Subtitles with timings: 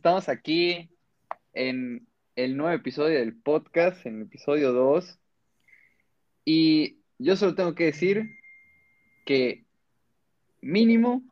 [0.00, 0.88] Estamos aquí
[1.52, 5.20] en el nuevo episodio del podcast, en el episodio 2.
[6.46, 8.24] Y yo solo tengo que decir
[9.26, 9.66] que
[10.62, 11.22] mínimo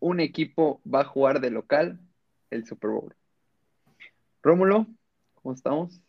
[0.00, 1.98] un equipo va a jugar de local
[2.50, 3.16] el Super Bowl.
[4.42, 4.86] Rómulo,
[5.36, 6.02] ¿cómo estamos?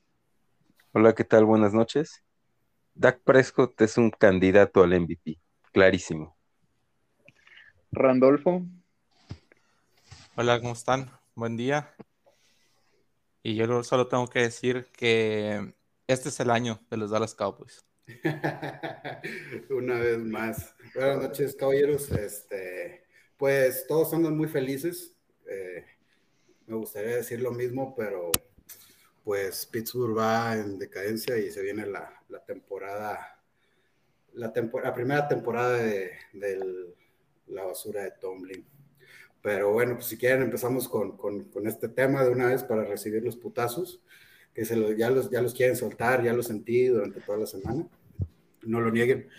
[0.91, 1.45] Hola, ¿qué tal?
[1.45, 2.25] Buenas noches.
[2.93, 5.39] Dak Prescott es un candidato al MVP,
[5.71, 6.35] clarísimo.
[7.93, 8.65] Randolfo.
[10.35, 11.16] Hola, ¿cómo están?
[11.37, 11.93] Buen día.
[13.43, 15.75] Y yo solo tengo que decir que
[16.07, 17.85] este es el año de los Dallas Cowboys.
[19.69, 20.73] Una vez más.
[20.95, 22.09] Buenas noches, caballeros.
[22.09, 23.03] Este,
[23.37, 25.15] pues todos andan muy felices.
[25.47, 25.85] Eh,
[26.65, 28.31] me gustaría decir lo mismo, pero
[29.23, 33.39] pues Pittsburgh va en decadencia y se viene la, temporada,
[34.33, 36.13] la, la, primera temporada de,
[37.45, 38.76] la basura de Tomlin.
[39.47, 41.17] Pero bueno, pues si quieren empezamos con,
[41.65, 44.01] este tema de una vez para recibir los putazos,
[44.53, 47.87] que se ya, los, ya los quieren soltar, ya lo sentí durante toda la semana,
[48.63, 49.29] no lo nieguen.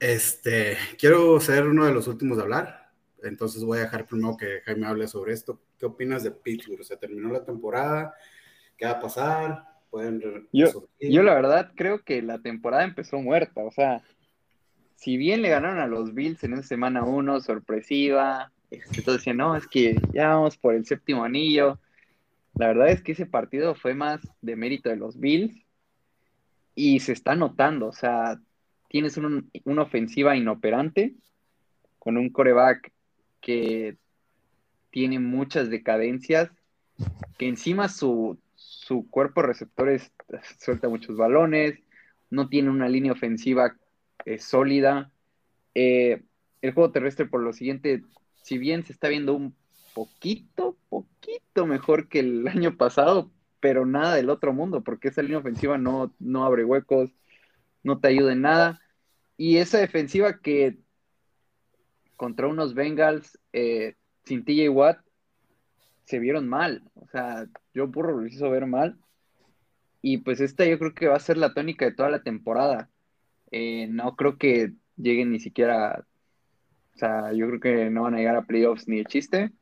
[0.00, 2.92] Este, quiero ser uno de los últimos de hablar,
[3.24, 5.60] entonces voy a dejar primero que Jaime hable sobre esto.
[5.78, 6.82] ¿Qué opinas de Pittsburgh?
[6.82, 8.14] ¿Se terminó la temporada?
[8.78, 9.64] ¿Qué va a pasar?
[9.90, 14.02] ¿Pueden yo, yo la verdad creo que la temporada empezó muerta, o sea,
[14.94, 18.50] si bien le ganaron a los Bills en esa semana uno, sorpresiva,
[19.04, 21.78] todos decían, no, es que ya vamos por el séptimo anillo.
[22.54, 25.54] La verdad es que ese partido fue más de mérito de los Bills
[26.74, 28.38] y se está notando, o sea,
[28.88, 31.14] tienes una ofensiva inoperante
[31.98, 32.92] con un coreback
[33.40, 33.96] que
[34.90, 36.50] tiene muchas decadencias,
[37.36, 38.38] que encima su,
[39.10, 40.12] cuerpo de receptores
[40.58, 41.78] suelta muchos balones,
[42.30, 43.76] no tiene una línea ofensiva
[44.24, 45.10] eh, sólida.
[45.74, 46.22] Eh,
[46.62, 48.02] el juego terrestre, por lo siguiente,
[48.46, 49.56] si bien se está viendo un
[49.92, 55.38] poquito, poquito mejor que el año pasado, pero nada del otro mundo, porque esa línea
[55.38, 57.10] ofensiva no, no abre huecos,
[57.82, 58.80] no te ayuda en nada.
[59.36, 60.78] Y esa defensiva que
[62.14, 65.00] contra unos Bengals eh, sin TJ Watt
[66.04, 66.84] se vieron mal.
[66.94, 68.96] O sea, yo Burro lo hizo ver mal.
[70.02, 72.90] Y pues esta yo creo que va a ser la tónica de toda la temporada.
[73.50, 76.06] Eh, no creo que lleguen ni siquiera.
[76.96, 79.52] O sea, yo creo que no van a llegar a playoffs ni de chiste.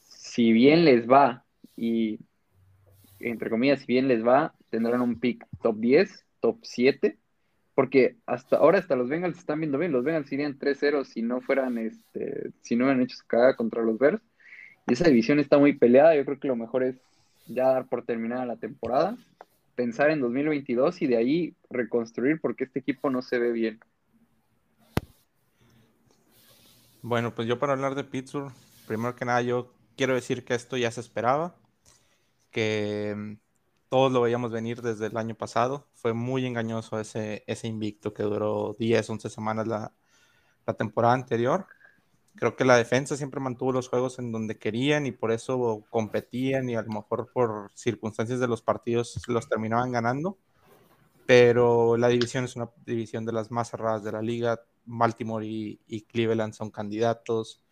[0.00, 1.44] Si bien les va,
[1.76, 2.20] y
[3.18, 7.18] entre comillas, si bien les va, tendrán un pick top 10, top 7
[7.74, 11.40] porque hasta ahora hasta los Bengals están viendo bien, los Bengals irían 3-0 si no
[11.40, 14.22] fueran, este, si no hubieran hecho su cagada contra los Bears.
[14.86, 16.96] Y esa división está muy peleada, yo creo que lo mejor es
[17.46, 19.16] ya dar por terminada la temporada,
[19.74, 23.80] pensar en 2022 y de ahí reconstruir porque este equipo no se ve bien.
[27.06, 28.50] Bueno, pues yo para hablar de Pittsburgh,
[28.86, 31.54] primero que nada yo quiero decir que esto ya se esperaba,
[32.50, 33.36] que
[33.90, 35.86] todos lo veíamos venir desde el año pasado.
[35.94, 39.92] Fue muy engañoso ese, ese invicto que duró 10, 11 semanas la,
[40.66, 41.66] la temporada anterior.
[42.36, 46.70] Creo que la defensa siempre mantuvo los juegos en donde querían y por eso competían
[46.70, 50.38] y a lo mejor por circunstancias de los partidos los terminaban ganando.
[51.26, 54.60] Pero la división es una división de las más cerradas de la liga.
[54.86, 57.62] Baltimore y, Cleveland son candidatos.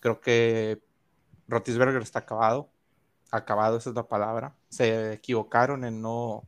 [0.00, 0.82] Creo que
[1.48, 2.70] Rotisberger está acabado
[3.30, 4.54] acabado, esa es la palabra.
[4.68, 6.44] Se equivocaron en no,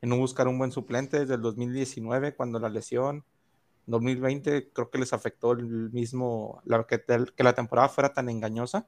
[0.00, 3.24] en no buscar un buen suplente desde el 2019, cuando la lesión.
[3.86, 7.02] 2020 creo que les afectó el mismo, la, que,
[7.34, 8.86] que la temporada fuera tan engañosa.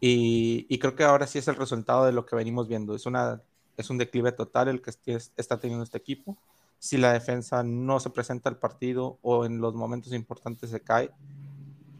[0.00, 2.94] Y, y, creo que ahora sí es el resultado de lo que venimos viendo.
[2.94, 3.42] Es, una,
[3.76, 4.92] es un declive total el que
[5.36, 6.38] está teniendo este equipo.
[6.78, 11.12] Si la defensa no se presenta al partido o en los momentos importantes se cae,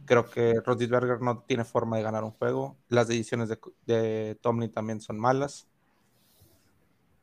[0.09, 2.79] Creo que Rodisberger no tiene forma de ganar un juego.
[2.89, 5.69] Las decisiones de, de Tomlin también son malas.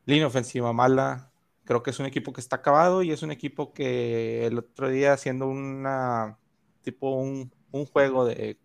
[0.04, 1.32] Línea ofensiva mala.
[1.64, 4.88] Creo que es un equipo que está acabado y es un equipo que el otro
[4.88, 6.38] día haciendo una
[6.82, 8.60] tipo un, un juego de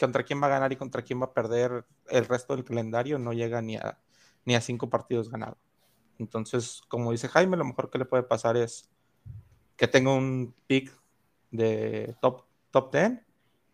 [0.00, 3.18] contra quién va a ganar y contra quién va a perder el resto del calendario
[3.18, 3.98] no llega ni a,
[4.46, 5.58] ni a cinco partidos ganados.
[6.18, 8.88] Entonces, como dice Jaime, lo mejor que le puede pasar es
[9.76, 10.92] que tenga un pick
[11.50, 13.12] de top, top 10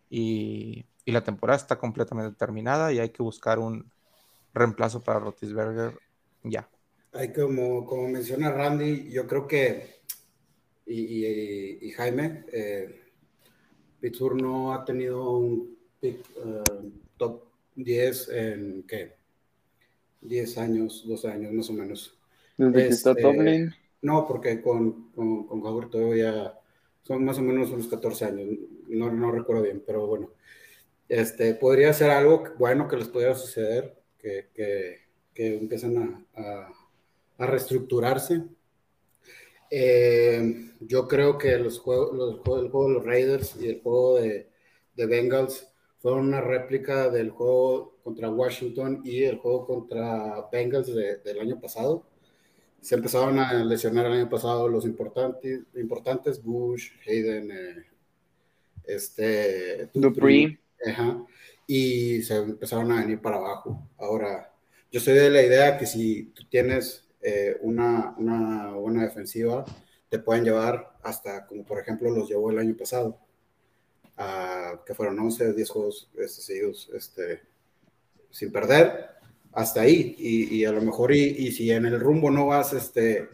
[0.09, 3.91] y, la temporada está completamente terminada y hay que buscar un
[4.53, 5.99] reemplazo para Rotisberger
[6.43, 6.69] ya.
[7.11, 9.99] Hay como, como menciona Randy, yo creo que,
[10.85, 13.01] y, Jaime, eh,
[13.99, 17.43] Pittsburgh no ha tenido un pick, eh, top
[17.75, 19.17] 10 en qué?
[20.21, 22.17] 10 años, 12 años más o menos.
[22.57, 23.71] ¿Desde este,
[24.01, 26.53] No, porque con, con, con todavía
[27.03, 28.47] son más o menos unos 14 años,
[28.87, 30.31] no, no recuerdo bien, pero bueno.
[31.09, 34.99] este, podría ser algo bueno que les pudiera suceder, que, que,
[35.33, 36.71] que empiecen a,
[37.37, 38.43] a, reestructurarse.
[39.69, 44.19] Eh, yo creo que los juegos, los, el juego de los Raiders y el juego
[44.19, 44.49] de,
[44.95, 45.67] de Bengals
[45.99, 52.05] fueron una réplica del juego contra Washington y el juego contra Bengals del año pasado.
[52.83, 57.85] Se empezaron a lesionar el año pasado los importantes, importantes Bush, Hayden, eh,
[58.83, 60.59] este, Dupree.
[61.65, 63.89] y se empezaron a venir para abajo.
[63.97, 64.53] Ahora,
[64.91, 69.63] yo soy de la idea que si tú tienes eh, una, una buena defensiva,
[70.09, 73.17] te pueden llevar hasta como por ejemplo los llevó el año pasado
[74.85, 77.41] que fueron 11, 10 juegos este, seguidos este,
[78.29, 79.12] sin perder,
[79.53, 80.15] hasta ahí.
[80.17, 83.29] Y, a lo mejor, y, si en el rumbo no vas este,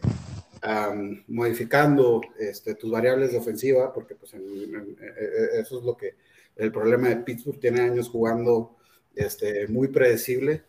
[1.28, 6.14] modificando este, tus variables de ofensiva, porque pues e, e, eso es lo que
[6.56, 8.76] el problema de Pittsburgh tiene años jugando
[9.14, 10.64] este, muy predecible.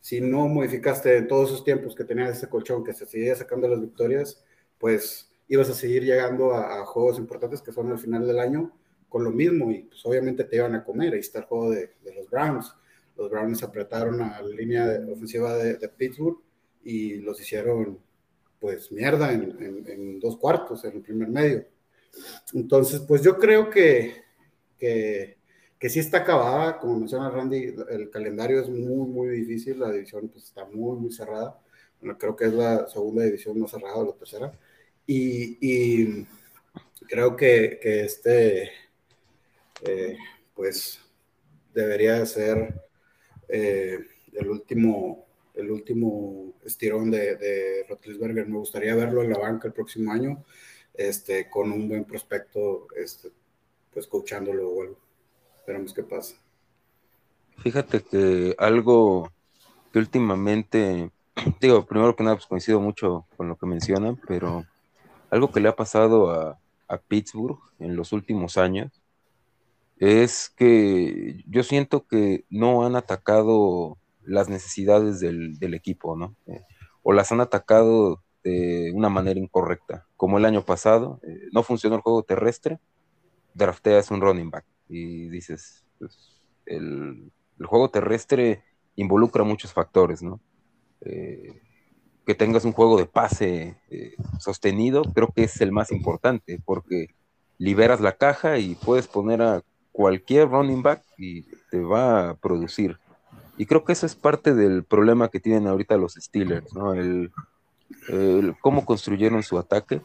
[0.00, 3.68] Si no modificaste en todos esos tiempos que tenías ese colchón que se seguía sacando
[3.68, 4.44] las victorias,
[4.78, 8.72] pues ibas a seguir llegando a, a juegos importantes que son al final del año
[9.14, 11.14] con lo mismo y pues obviamente te iban a comer.
[11.14, 12.74] Ahí está el juego de, los Browns.
[13.16, 16.38] Los Browns apretaron a la línea ofensiva de, Pittsburgh
[16.82, 17.98] y los hicieron
[18.58, 21.66] pues mierda en, dos cuartos, en el primer medio.
[22.54, 24.22] Entonces, pues yo creo que,
[24.78, 25.36] que,
[25.88, 30.44] sí está acabada, como menciona Randy, el calendario es muy, muy difícil, la división pues
[30.44, 31.60] está muy, muy cerrada.
[32.00, 34.52] Bueno, creo que es la segunda división más cerrada o la tercera.
[35.06, 36.26] Y,
[37.06, 38.70] creo que, que este,
[39.82, 40.16] eh,
[40.54, 41.00] pues
[41.74, 42.83] debería ser
[43.48, 43.98] eh,
[44.32, 45.24] el último
[45.54, 48.46] el último estirón de, de Rotlisberger.
[48.46, 50.44] Me gustaría verlo en la banca el próximo año,
[50.92, 53.30] este, con un buen prospecto, este,
[53.92, 54.96] pues coachándolo o algo.
[55.60, 56.36] Esperamos qué pasa.
[57.58, 59.32] Fíjate que algo
[59.92, 61.10] que últimamente,
[61.60, 64.64] digo, primero que nada, pues coincido mucho con lo que mencionan, pero
[65.30, 66.30] algo que le ha pasado
[66.88, 69.03] a Pittsburgh en los últimos años
[70.04, 76.36] es que yo siento que no han atacado las necesidades del, equipo, ¿no?
[76.46, 76.60] Eh,
[77.02, 80.06] o las han atacado de una manera incorrecta.
[80.16, 82.80] Como el año pasado, eh, no funcionó el juego terrestre,
[83.54, 87.32] drafteas un running back y dices, pues, el,
[87.64, 88.62] juego terrestre
[88.96, 90.38] involucra muchos factores, ¿no?
[91.00, 91.62] Eh,
[92.26, 93.78] que tengas un juego de pase
[94.38, 97.08] sostenido, creo que es el más importante, porque
[97.56, 99.62] liberas la caja y puedes poner a
[99.94, 102.98] cualquier running back y te va a producir.
[103.56, 106.94] Y creo que eso es parte del problema que tienen ahorita los Steelers, ¿no?
[106.94, 107.30] El,
[108.60, 110.02] cómo construyeron su ataque.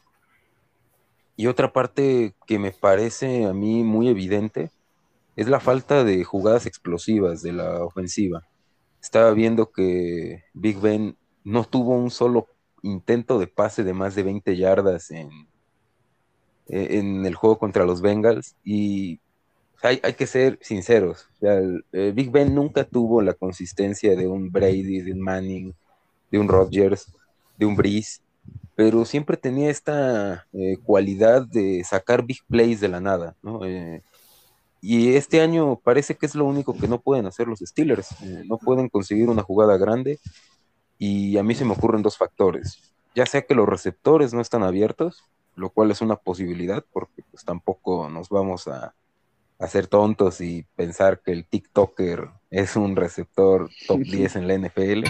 [1.36, 4.70] Y otra parte que me parece a mí muy evidente
[5.36, 8.46] es la falta de jugadas explosivas de la ofensiva.
[9.02, 12.46] Estaba viendo que Big Ben no tuvo un solo
[12.84, 15.32] intento de pase de más de 20 yardas en,
[16.68, 19.20] en el juego contra los Bengals y
[19.82, 21.28] hay, que ser sinceros.
[21.42, 21.84] el,
[22.14, 25.74] Big Ben nunca tuvo la consistencia de un Brady, de un Manning,
[26.32, 27.12] de un Rodgers,
[27.58, 28.20] de un Breeze,
[28.76, 34.02] pero siempre tenía esta eh, cualidad de sacar big plays de la nada, eh,
[34.82, 38.12] y este año parece que es lo único que no pueden hacer los Steelers.
[38.22, 40.20] Eh, no pueden conseguir una jugada grande.
[40.98, 42.94] Y a mí se me ocurren dos factores.
[43.16, 45.24] Ya sea que los receptores no están abiertos,
[45.56, 48.94] lo cual es una posibilidad, porque pues tampoco nos vamos a,
[49.60, 55.04] hacer tontos y pensar que el TikToker es un receptor top 10 en la NFL.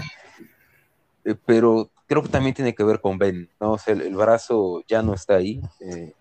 [1.24, 3.72] Eh, pero creo que también tiene que ver con Ben, ¿no?
[3.72, 5.60] O sea, el, brazo ya no está ahí.
[5.80, 6.12] Eh,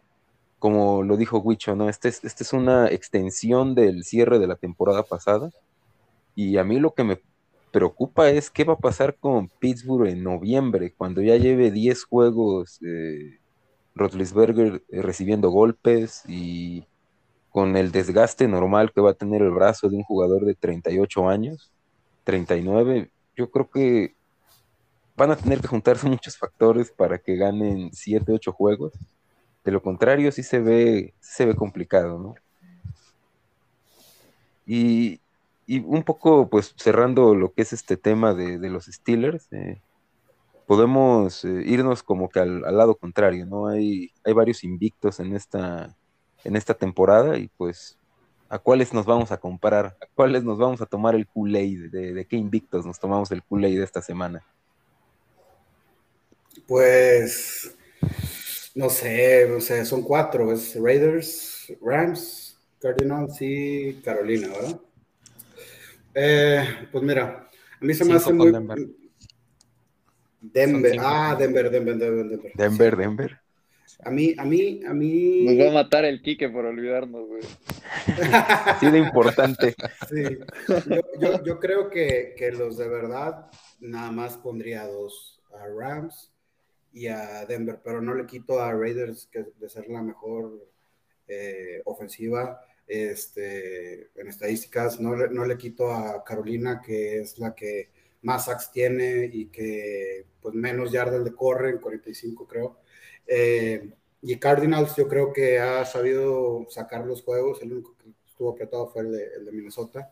[0.59, 1.89] como lo dijo Wicho, ¿no?
[1.89, 5.49] Este es, este es una extensión del cierre de la temporada pasada.
[6.35, 7.21] Y a mí lo que me
[7.71, 12.79] preocupa es qué va a pasar con Pittsburgh en noviembre, cuando ya lleve 10 juegos
[12.85, 13.39] eh,
[13.95, 16.85] Rotlisberger recibiendo golpes y
[17.49, 21.29] con el desgaste normal que va a tener el brazo de un jugador de 38
[21.29, 21.71] años,
[22.23, 24.15] 39, yo creo que
[25.15, 28.93] van a tener que juntarse muchos factores para que ganen 7, 8 juegos.
[29.65, 32.35] De lo contrario, sí se ve, se ve complicado, ¿no?
[34.65, 35.19] Y,
[35.85, 39.81] un poco, pues cerrando lo que es este tema de, los Steelers, eh,
[40.65, 43.67] podemos eh, irnos como que al, al, lado contrario, ¿no?
[43.67, 45.95] Hay, hay varios invictos en esta,
[46.43, 47.97] en esta temporada y pues
[48.49, 52.25] a cuáles nos vamos a comparar, a cuáles nos vamos a tomar el Kool-Aid, de,
[52.25, 54.43] qué invictos nos tomamos el Kool-Aid esta semana.
[56.67, 57.75] Pues
[58.73, 64.81] no sé, o sea, son cuatro, es Raiders, Rams, Cardinals y Carolina, ¿verdad?
[66.15, 67.47] Eh, pues mira,
[67.79, 68.51] a mí se me hace muy...
[68.51, 68.79] Denver.
[70.41, 70.97] Denver.
[70.99, 72.51] Ah, Denver, Denver, Denver, Denver.
[72.55, 73.41] Denver, Denver.
[74.01, 75.45] A mí, a mí, a mí.
[75.45, 77.41] Nos va a matar el Quique por olvidarnos, güey.
[78.65, 79.75] Así de importante.
[80.09, 80.37] Sí.
[80.67, 83.49] Yo, yo, yo creo que, que, los de verdad
[83.81, 86.31] nada más pondría dos, a Rams
[86.93, 90.67] y a Denver, pero no le quito a Raiders que de ser la mejor
[91.27, 97.53] eh, ofensiva este, en estadísticas, no le, no le quito a Carolina que es la
[97.53, 97.89] que
[98.23, 102.79] más sacks tiene y que pues menos yardas le corren, 45 creo.
[103.31, 108.51] Eh, y Cardinals yo creo que ha sabido sacar los juegos, el único que estuvo
[108.51, 110.11] apretado fue el de, el de Minnesota.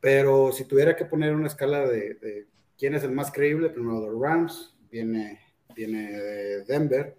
[0.00, 2.46] Pero si tuviera que poner una escala de, de,
[2.78, 5.40] quién es el más creíble, primero de Rams, viene,
[5.74, 7.16] viene de Denver,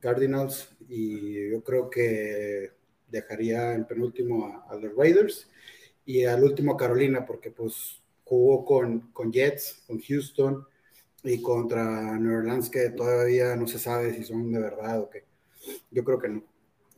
[0.00, 2.72] Cardinals, y yo creo que
[3.08, 5.48] dejaría en penúltimo a, a los Raiders
[6.04, 10.66] y al último a Carolina, porque pues jugó con, con Jets, con Houston,
[11.22, 15.24] y contra New Orleans que todavía no se sabe si son de verdad o qué.
[15.90, 16.42] Yo creo que no.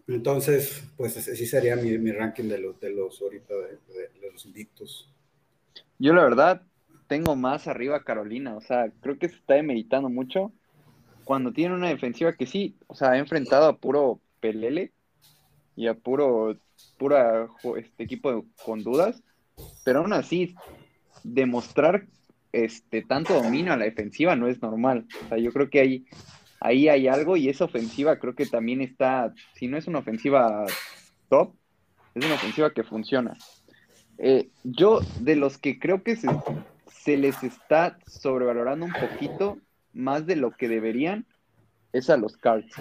[0.08, 4.32] Entonces, pues así sería mi, mi ranking de los, de los ahorita de, de, de,
[4.32, 5.08] los invictos.
[5.98, 6.62] Yo la verdad
[7.06, 10.52] tengo más arriba a Carolina, o sea, creo que se está demeritando mucho
[11.24, 14.92] cuando tiene una defensiva que sí, o sea, ha enfrentado a puro pelele
[15.76, 16.56] y a puro
[16.98, 19.22] pura este equipo con dudas,
[19.84, 20.54] pero aún así
[21.22, 22.06] demostrar
[22.52, 25.06] este, tanto dominio a la defensiva no es normal.
[25.24, 26.06] O sea, yo creo que ahí,
[26.60, 30.64] ahí hay algo y esa ofensiva creo que también está, si no es una ofensiva
[31.28, 31.54] top,
[32.14, 33.36] es una ofensiva que funciona.
[34.18, 36.28] Eh, yo, de los que creo que se,
[36.86, 39.58] se, les está sobrevalorando un poquito
[39.92, 41.26] más de lo que deberían,
[41.92, 42.74] es a los Cards.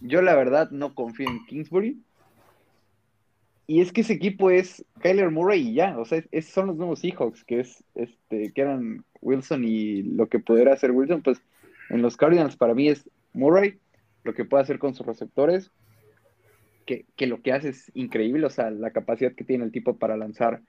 [0.00, 2.02] Yo la verdad no confío en Kingsbury.
[3.70, 6.76] Y es que ese equipo es Kyler Murray y ya, o sea, es, son los
[6.76, 11.42] nuevos Seahawks, que es este, que eran Wilson y lo que pudiera hacer Wilson, pues
[11.90, 13.78] en los Cardinals para mí es Murray,
[14.24, 15.70] lo que puede hacer con sus receptores,
[16.86, 19.98] que, que, lo que hace es increíble, o sea, la capacidad que tiene el tipo
[19.98, 20.62] para lanzar,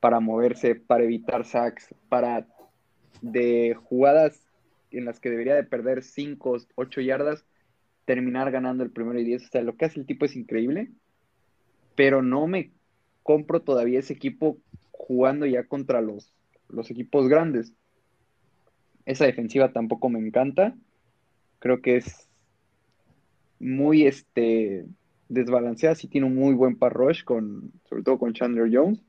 [0.00, 2.46] para moverse, para evitar sacks, para
[3.22, 4.38] de jugadas
[4.90, 7.46] en las que debería de perder 5, 8 yardas,
[8.04, 10.90] terminar ganando el primero y 10, o sea, lo que hace el tipo es increíble,
[11.94, 12.70] pero no me
[13.22, 14.58] compro todavía ese equipo
[14.90, 16.32] jugando ya contra los,
[16.68, 17.72] los equipos grandes.
[19.06, 20.74] Esa defensiva tampoco me encanta.
[21.58, 22.28] Creo que es
[23.58, 24.86] muy este,
[25.28, 25.94] desbalanceada.
[25.94, 29.02] Sí tiene un muy buen par rush, con, sobre todo con Chandler Jones.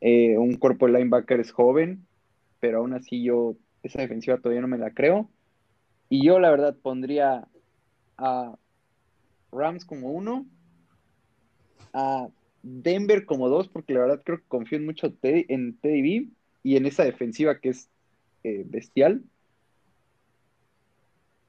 [0.00, 2.06] Eh, un cuerpo de linebacker es joven,
[2.58, 5.28] pero aún así yo esa defensiva todavía no me la creo.
[6.08, 7.46] Y yo la verdad pondría
[8.16, 8.56] a
[9.52, 10.46] Rams como uno,
[11.92, 12.28] a
[12.62, 16.28] Denver como dos, porque la verdad creo que confío en mucho en Teddy B
[16.62, 17.88] y en esa defensiva que es
[18.44, 19.22] eh, bestial.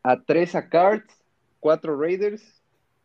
[0.04, 1.22] A tres a Cards,
[1.60, 2.62] cuatro Raiders,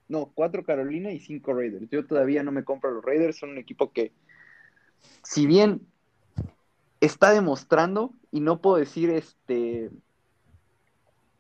[0.09, 1.89] no, cuatro Carolina y cinco Raiders.
[1.91, 4.13] Yo todavía no me compro los Raiders, son un equipo que,
[5.23, 5.83] si bien
[7.01, 9.91] está demostrando, y no puedo decir este.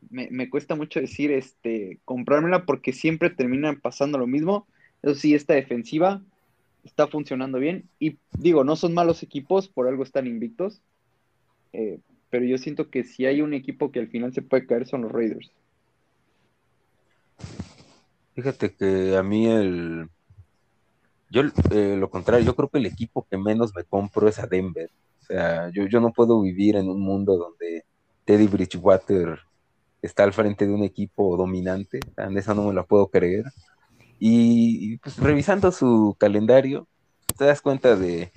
[0.08, 4.66] Me, me, cuesta mucho decir este comprármela porque siempre terminan pasando lo mismo.
[5.06, 6.20] Eso sí, esta defensiva
[6.82, 7.88] está funcionando bien.
[8.00, 10.80] Y digo, no son malos equipos, por algo están invictos.
[11.72, 14.84] Eh, pero yo siento que si hay un equipo que al final se puede caer
[14.84, 15.52] son los Raiders.
[18.34, 20.08] Fíjate que a mí el...
[21.30, 24.48] Yo, eh, lo contrario, yo creo que el equipo que menos me compro es a
[24.48, 24.90] Denver.
[25.22, 27.84] O sea, yo, yo no puedo vivir en un mundo donde
[28.24, 29.38] Teddy Bridgewater
[30.02, 32.00] está al frente de un equipo dominante.
[32.16, 33.44] En esa no me la puedo creer.
[34.18, 36.88] Y, pues revisando su calendario,
[37.36, 38.32] te das cuenta de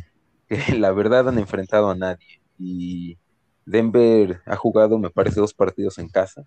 [0.48, 2.42] que la verdad han enfrentado a nadie.
[2.58, 3.18] Y
[3.66, 6.46] Denver ha jugado, me parece, dos partidos en casa.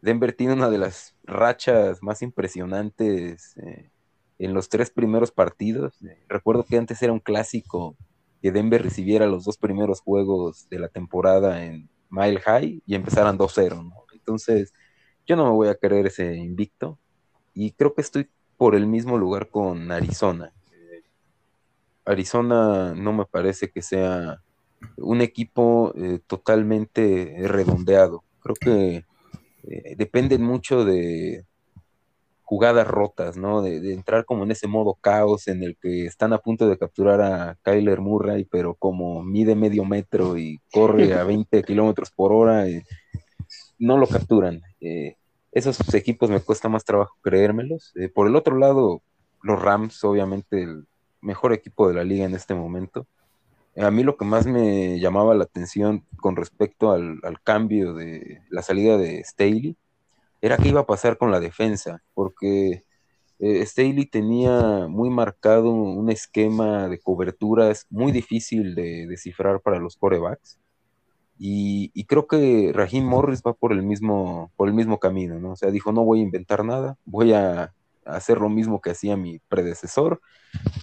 [0.00, 3.90] Denver tiene una de las rachas más impresionantes eh,
[4.38, 6.02] en los tres primeros partidos.
[6.02, 7.96] Eh, recuerdo que antes era un clásico
[8.40, 13.38] que Denver recibiera los dos primeros juegos de la temporada en Mile High y empezaran
[13.38, 14.04] 2-0, ¿no?
[14.12, 14.72] Entonces,
[15.26, 16.98] yo no me voy a creer ese invicto
[17.54, 18.28] y creo que estoy
[18.62, 20.52] por el mismo lugar con Arizona.
[22.04, 24.40] Arizona no me parece que sea
[24.98, 28.22] un equipo eh, totalmente redondeado.
[28.38, 29.04] Creo que
[29.64, 31.44] eh, dependen mucho de
[32.44, 33.62] jugadas rotas, ¿no?
[33.62, 36.78] De, de, entrar como en ese modo caos en el que están a punto de
[36.78, 42.32] capturar a Kyler Murray, pero como mide medio metro y corre a 20 kilómetros por
[42.32, 42.84] hora, eh,
[43.80, 44.62] no lo capturan.
[44.80, 45.16] Eh,
[45.52, 47.92] esos equipos me cuesta más trabajo creérmelos.
[47.96, 49.02] Eh, por el otro lado,
[49.42, 50.86] los Rams, obviamente el
[51.20, 53.06] mejor equipo de la liga en este momento.
[53.76, 58.62] a mí lo que más me llamaba la atención con respecto al, cambio de la
[58.62, 59.76] salida de Staley
[60.42, 62.84] era qué iba a pasar con la defensa, porque
[63.38, 69.96] eh, Staley tenía muy marcado un esquema de coberturas muy difícil de descifrar para los
[69.96, 70.58] corebacks.
[71.44, 75.50] Y, creo que Raheem Morris va por el mismo, por el mismo camino, ¿no?
[75.50, 79.16] O sea, dijo, no voy a inventar nada, voy a, hacer lo mismo que hacía
[79.16, 80.20] mi predecesor.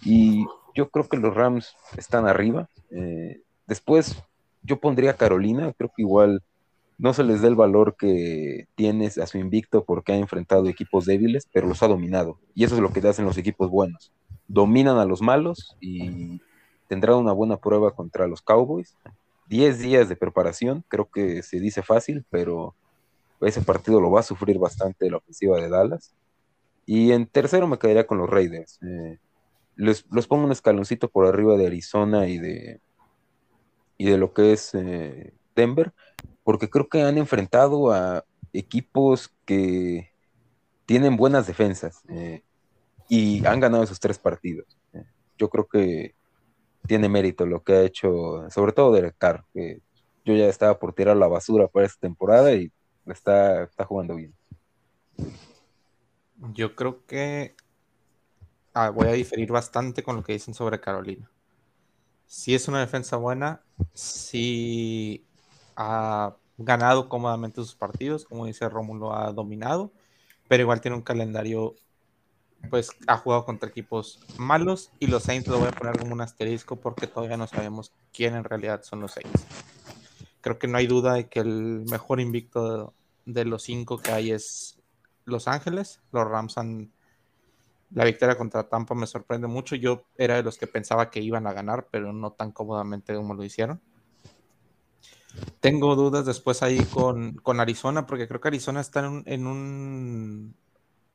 [0.03, 2.67] Y yo creo que los Rams están arriba.
[2.91, 4.21] Eh, después
[4.61, 6.43] yo pondría a Carolina, creo que igual
[6.97, 11.05] no se les da el valor que tienes a su invicto porque ha enfrentado equipos
[11.05, 12.37] débiles, pero los ha dominado.
[12.53, 14.11] Y eso es lo que hacen los equipos buenos.
[14.49, 16.41] Dominan a los malos y
[16.89, 18.97] tendrán una buena prueba contra los Cowboys.
[19.49, 22.75] Diez días de preparación, creo que se dice fácil, pero
[23.41, 26.13] ese partido lo va a sufrir bastante la ofensiva de Dallas.
[26.85, 28.79] Y en tercero me quedaría con los Raiders.
[28.83, 29.17] Eh,
[29.75, 32.79] los pongo un escaloncito por arriba de Arizona y de,
[33.97, 35.93] y de lo que es eh, Denver,
[36.43, 40.11] porque creo que han enfrentado a equipos que
[40.85, 42.43] tienen buenas defensas eh,
[43.07, 44.77] y han ganado esos tres partidos.
[45.39, 46.13] Yo creo que
[46.87, 49.81] tiene mérito lo que ha hecho, sobre todo Derek Carr, que
[50.25, 52.71] yo ya estaba por tirar la basura para esta temporada y
[53.05, 54.33] está, está jugando bien.
[56.53, 57.55] Yo creo que
[58.73, 61.29] ah, voy a diferir bastante con lo que dicen sobre Carolina.
[62.25, 63.61] Si es una defensa buena,
[63.93, 65.25] si
[65.75, 69.91] ha ganado cómodamente sus partidos, como dice Rómulo, ha dominado,
[70.47, 71.75] pero igual tiene un calendario,
[72.69, 76.21] pues ha jugado contra equipos malos y los Saints lo voy a poner como un
[76.21, 79.45] asterisco porque todavía no sabemos quién en realidad son los Saints.
[80.41, 82.93] Creo que no hay duda de que el mejor invicto
[83.25, 84.79] de, los cinco que hay es
[85.25, 86.01] Los Ángeles.
[86.11, 86.91] Los Rams han...
[87.91, 89.75] La victoria contra Tampa me sorprende mucho.
[89.75, 93.33] Yo era de los que pensaba que iban a ganar, pero no tan cómodamente como
[93.33, 93.81] lo hicieron.
[95.59, 100.55] Tengo dudas después ahí con, Arizona, porque creo que Arizona está en un,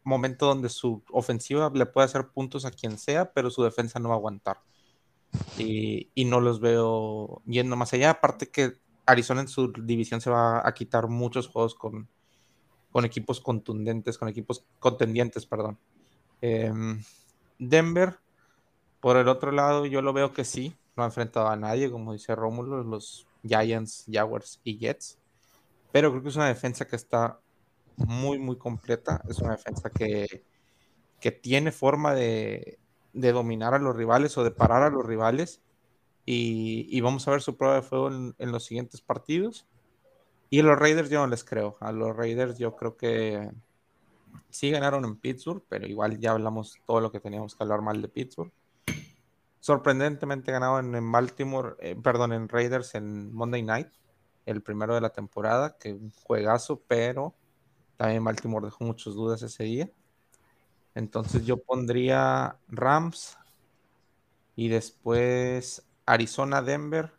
[0.04, 4.10] momento donde su ofensiva le puede hacer puntos a quien sea, pero su defensa no
[4.10, 4.60] va a aguantar.
[5.58, 8.10] Y, no los veo yendo más allá.
[8.10, 8.74] Aparte que
[9.06, 12.08] Arizona en su división se va a quitar muchos juegos con,
[13.04, 15.78] equipos contundentes, con equipos contendientes, perdón.
[16.40, 17.02] Em,
[17.58, 18.18] Denver,
[19.00, 22.12] por el otro lado, yo lo veo que sí, no ha enfrentado a nadie, como
[22.12, 25.18] dice Rómulo, los Giants, Jaguars y Jets.
[25.92, 27.40] Pero creo que es una defensa que está
[27.96, 29.22] muy, muy completa.
[29.28, 30.44] Es una defensa que,
[31.20, 32.78] que tiene forma de,
[33.12, 35.62] dominar a los rivales o de parar a los rivales.
[36.26, 39.66] Y, vamos a ver su prueba de fuego en, en, los siguientes partidos.
[40.50, 41.76] Y a los Raiders yo no les creo.
[41.80, 43.50] A los Raiders yo creo que
[44.50, 48.00] sí ganaron en Pittsburgh, pero igual ya hablamos todo lo que teníamos que hablar mal
[48.00, 48.52] de Pittsburgh
[49.64, 53.88] sorprendentemente ganado en, Baltimore, eh, perdón, en Raiders en Monday Night,
[54.44, 57.34] el primero de la temporada, que un juegazo, pero
[57.96, 59.90] también Baltimore dejó muchas dudas ese día.
[60.94, 63.36] Entonces yo pondría Rams
[64.56, 67.12] y después Arizona, Denver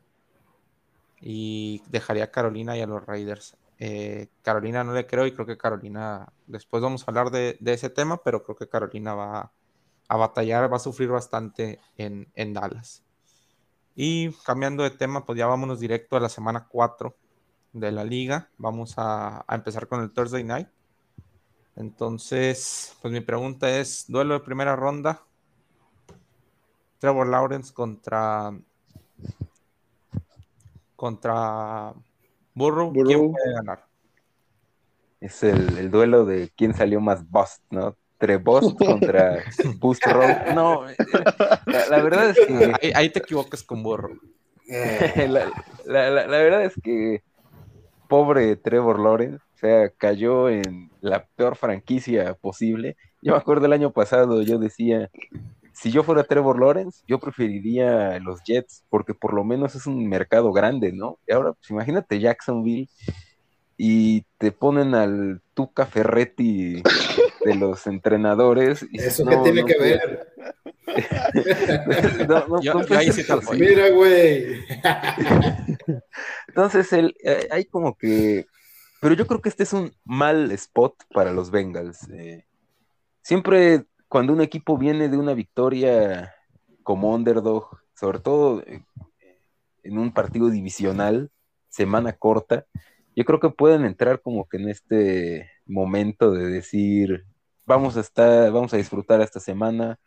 [1.21, 3.57] y dejaría a Carolina y a los Raiders.
[3.77, 7.89] Eh, Carolina no le creo y creo que Carolina, después vamos a hablar de, ese
[7.89, 9.51] tema, pero creo que Carolina va
[10.07, 13.03] a batallar, va a sufrir bastante en, Dallas.
[13.95, 17.15] Y cambiando de tema, pues ya vámonos directo a la semana 4
[17.75, 18.49] de la liga.
[18.57, 20.67] Vamos a, empezar con el Thursday Night.
[21.75, 25.21] Entonces, pues mi pregunta es, duelo de primera ronda.
[26.99, 28.57] Trevor Lawrence contra
[30.95, 31.93] contra
[32.53, 32.93] Burrow.
[32.93, 33.85] ¿Quién puede ganar?
[35.19, 37.95] Es el, el, duelo de quién salió más bust, ¿no?
[38.17, 39.43] Trebost contra
[39.79, 40.53] Boost Road.
[40.53, 40.85] No,
[41.65, 42.93] la, verdad es que.
[42.95, 44.09] Ahí, te equivocas con Burro.
[44.67, 45.51] la,
[45.85, 47.21] verdad es que
[48.07, 52.97] pobre Trevor Lawrence, o sea, cayó en la peor franquicia posible.
[53.21, 55.09] Yo me acuerdo el año pasado, yo decía,
[55.73, 60.07] si yo fuera Trevor Lawrence, yo preferiría los Jets, porque por lo menos es un
[60.07, 61.17] mercado grande, ¿no?
[61.27, 62.89] Y ahora, pues imagínate Jacksonville
[63.77, 66.81] y te ponen al Tuca Ferretti
[67.45, 68.86] de los entrenadores.
[68.91, 70.27] Y ¿Eso qué tiene que ver?
[73.58, 74.65] Mira, güey.
[76.47, 78.47] Entonces, el, eh, hay como que...
[78.99, 82.10] Pero yo creo que este es un mal spot para los Bengals.
[82.10, 82.45] Eh.
[83.21, 86.34] siempre cuando un equipo viene de una victoria
[86.84, 88.84] como underdog, sobre todo eh,
[89.84, 91.29] en un partido divisional,
[91.69, 92.65] semana corta,
[93.15, 97.25] yo creo que pueden entrar como que en este momento de decir,
[97.65, 99.99] vamos a estar, vamos a disfrutar esta semana,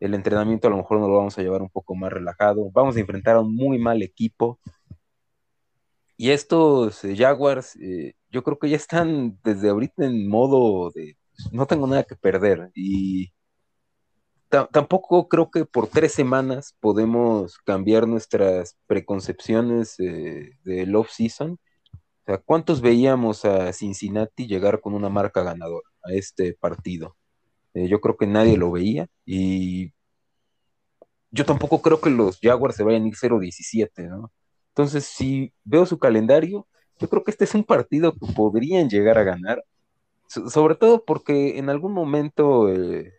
[0.00, 2.96] el entrenamiento a lo mejor nos lo vamos a llevar un poco más relajado, vamos
[2.96, 4.58] a enfrentar a un muy mal equipo.
[6.18, 11.16] Y estos eh, Jaguars, eh, yo creo que ya están desde ahorita en modo de
[11.52, 12.70] no tengo nada que perder.
[12.74, 13.32] Y
[14.48, 21.58] tampoco creo que por tres semanas podemos cambiar nuestras preconcepciones del off-season.
[22.26, 27.16] O sea, ¿cuántos veíamos a Cincinnati llegar con una marca ganadora a este partido?
[27.72, 29.92] Eh, yo creo que nadie lo veía y
[31.30, 34.32] yo tampoco creo que los Jaguars se vayan a ir 0-17, ¿no?
[34.70, 36.66] Entonces, si veo su calendario,
[36.98, 39.64] yo creo que este es un partido que podrían llegar a ganar,
[40.26, 43.12] sobre todo porque en algún momento eh,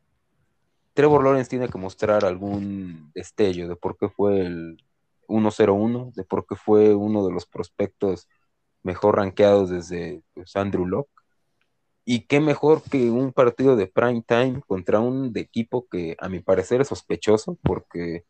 [0.93, 4.83] Trevor Lawrence tiene que mostrar algún destello de por qué fue el
[5.27, 8.27] 1-0-1, de por qué fue uno de los prospectos
[8.83, 11.09] mejor rankeados desde pues, Andrew Locke.
[12.05, 16.39] Y qué mejor que un partido de prime time contra un equipo que a mi
[16.39, 18.23] parecer es sospechoso, porque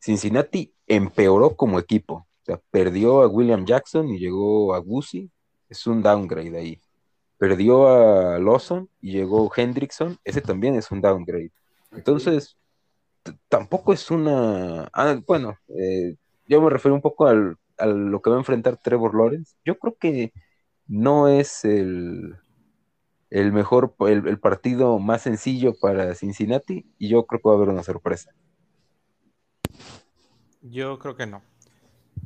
[0.00, 2.26] Cincinnati empeoró como equipo.
[2.42, 5.30] O sea, perdió a William Jackson y llegó a Guzzi.
[5.68, 6.80] Es un downgrade ahí.
[7.38, 10.18] Perdió a Lawson y llegó Hendrickson.
[10.24, 11.52] Ese también es un downgrade.
[11.92, 12.56] Entonces,
[13.48, 14.88] tampoco es una.
[14.92, 18.76] Ah, bueno, eh, yo me refiero un poco al, a lo que va a enfrentar
[18.76, 19.54] Trevor Lawrence.
[19.64, 20.32] Yo creo que
[20.86, 22.36] no es el
[23.30, 27.68] el mejor, el, partido más sencillo para Cincinnati y yo creo que va a haber
[27.68, 28.32] una sorpresa.
[30.62, 31.42] Yo creo que no.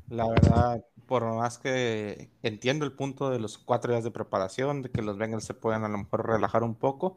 [0.09, 4.90] La verdad, por más que entiendo el punto de los cuatro días de preparación, de
[4.90, 7.17] que los Bengals se puedan a lo mejor relajar un poco,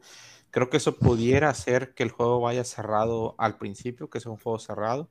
[0.50, 4.38] creo que eso pudiera hacer que el juego vaya cerrado al principio, que sea un
[4.38, 5.08] juego cerrado.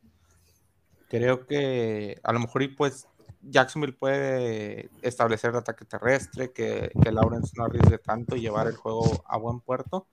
[1.10, 3.08] Creo que a lo mejor y pues
[3.42, 8.76] Jacksonville puede establecer el ataque terrestre, que, que Lawrence no arriesgue tanto y llevar el
[8.76, 10.08] juego a buen puerto.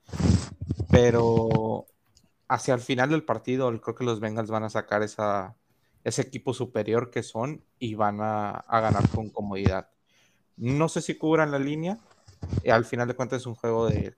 [0.91, 1.85] Pero
[2.47, 5.55] hacia el final del partido, creo que los Bengals van a sacar esa,
[6.03, 9.89] ese equipo superior que son y van a, ganar con comodidad.
[10.55, 11.99] No sé si cubran la línea.
[12.71, 14.15] Al final de cuentas es un juego de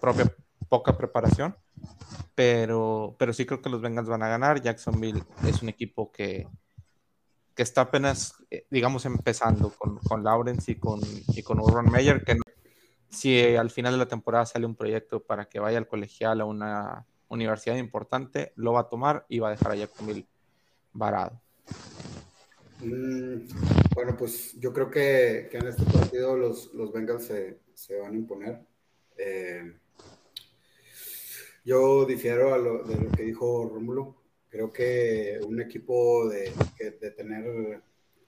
[0.00, 0.34] propia
[0.68, 1.56] poca preparación.
[2.34, 4.62] Pero, pero sí creo que los Bengals van a ganar.
[4.62, 6.48] Jacksonville es un equipo que,
[7.56, 12.22] que está apenas, eh, digamos, empezando con, con Lawrence y con, y con Urban Meyer,
[12.22, 12.38] que
[13.08, 16.44] si al final de la temporada sale un proyecto para que vaya al colegial a
[16.44, 20.26] una universidad importante, lo va a tomar y va a dejar a Jacksonville
[20.92, 21.40] varado.
[22.80, 23.48] Mm,
[23.94, 28.12] bueno, pues yo creo que, que, en este partido los, los Bengals se, se van
[28.12, 28.60] a imponer.
[29.16, 29.78] Eh,
[31.64, 34.25] yo difiero a lo, de lo que dijo Rómulo.
[34.48, 37.82] Creo que un equipo de, de tener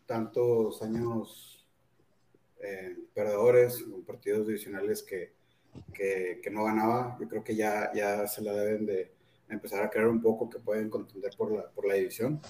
[0.07, 1.59] tantos años
[2.61, 5.33] eh, perdedores partidos divisionales que,
[5.93, 9.13] que, no ganaba, yo creo que ya, ya se la deben de
[9.49, 12.41] empezar a creer un poco que pueden contender por la, por la división.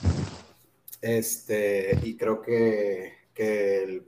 [1.02, 4.02] Este, y creo que, que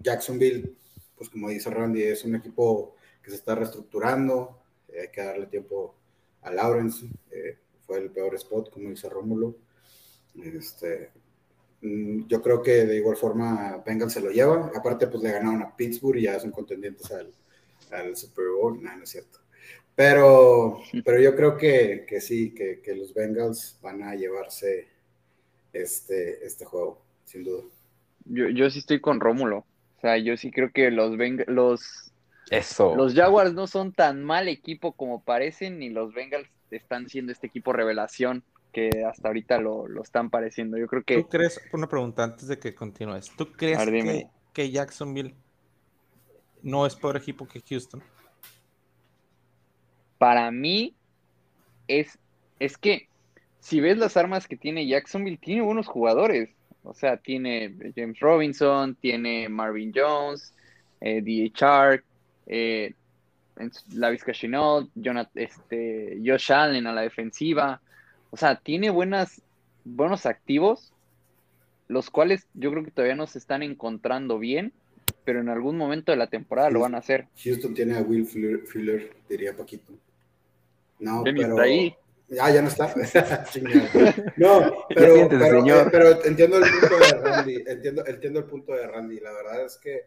[0.00, 0.74] Jacksonville,
[1.16, 4.58] pues como dice Randy, es un equipo que se está reestructurando,
[4.98, 5.94] hay que darle tiempo
[6.42, 7.06] a Lawrence.
[7.30, 7.58] Eh,
[7.96, 9.56] el peor spot, como dice Rómulo.
[10.42, 11.10] Este,
[11.82, 14.70] mm, yo creo que de igual forma Bengal se lo lleva.
[14.74, 17.32] Aparte, pues le ganaron a Pittsburgh y ya son contendientes al,
[17.90, 18.82] al Super Bowl.
[18.82, 19.38] No, no es cierto.
[19.94, 24.88] Pero, pero yo creo que, que sí, que, que, los Bengals van a llevarse
[25.72, 27.64] este, este juego, sin duda.
[28.24, 29.58] Yo, yo sí estoy con Rómulo.
[29.98, 32.12] O sea, yo sí creo que los, los,
[32.50, 32.96] Eso.
[32.96, 37.46] los Jaguars no son tan mal equipo como parecen, ni los Bengals están siendo este
[37.46, 40.78] equipo revelación que hasta ahorita lo, están pareciendo.
[40.78, 41.22] Yo creo que.
[41.22, 43.78] ¿Tú crees, una pregunta antes de que continúes, ¿tú crees
[44.52, 45.34] que, Jacksonville
[46.62, 48.02] no es peor equipo que Houston?
[50.18, 50.94] Para mí,
[51.88, 52.18] es,
[52.58, 53.08] es que
[53.60, 56.50] si ves las armas que tiene Jacksonville, tiene buenos jugadores.
[56.84, 60.52] O sea, tiene James Robinson, tiene Marvin Jones,
[61.00, 62.02] eh, D.H.
[62.46, 62.94] eh,
[63.92, 64.32] la Vizca
[65.34, 67.80] este, Josh Allen a la defensiva.
[68.30, 69.42] O sea, tiene buenas,
[69.84, 70.92] buenos activos,
[71.88, 74.72] los cuales yo creo que todavía no se están encontrando bien,
[75.24, 77.26] pero en algún momento de la temporada lo van a hacer.
[77.42, 79.92] Houston tiene a Will Fuller, diría Paquito.
[80.98, 81.60] No, pero...
[81.60, 81.94] ahí.
[82.40, 82.86] Ah, ya no está.
[84.38, 87.64] no, pero, pero, entiendo el punto de Randy.
[87.66, 89.20] Entiendo, entiendo el punto de Randy.
[89.20, 90.06] La verdad es que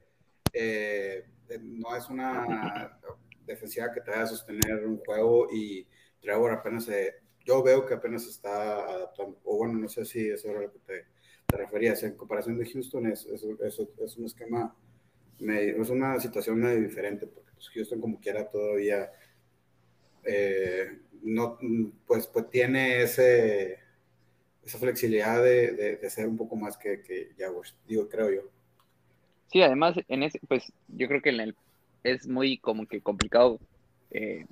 [0.51, 1.25] eh,
[1.61, 2.97] no es una
[3.45, 5.87] defensiva que te vaya a sostener un juego y
[6.21, 10.29] Trevor apenas se, yo veo que apenas se está adaptando, o bueno, no sé si
[10.29, 11.05] eso era lo que te,
[11.47, 14.75] referías, en comparación de Houston es, es, es, un esquema,
[15.39, 19.09] es una situación medio diferente, porque pues, Houston como quiera todavía
[20.23, 21.57] eh, no,
[22.05, 23.79] pues, pues tiene ese,
[24.65, 28.41] esa flexibilidad de, de, ser un poco más que, que Jaguars, digo, creo yo.
[29.51, 31.55] Sí, además, en ese, pues yo creo que en el,
[32.05, 33.59] es muy como que complicado
[34.11, 34.45] eh,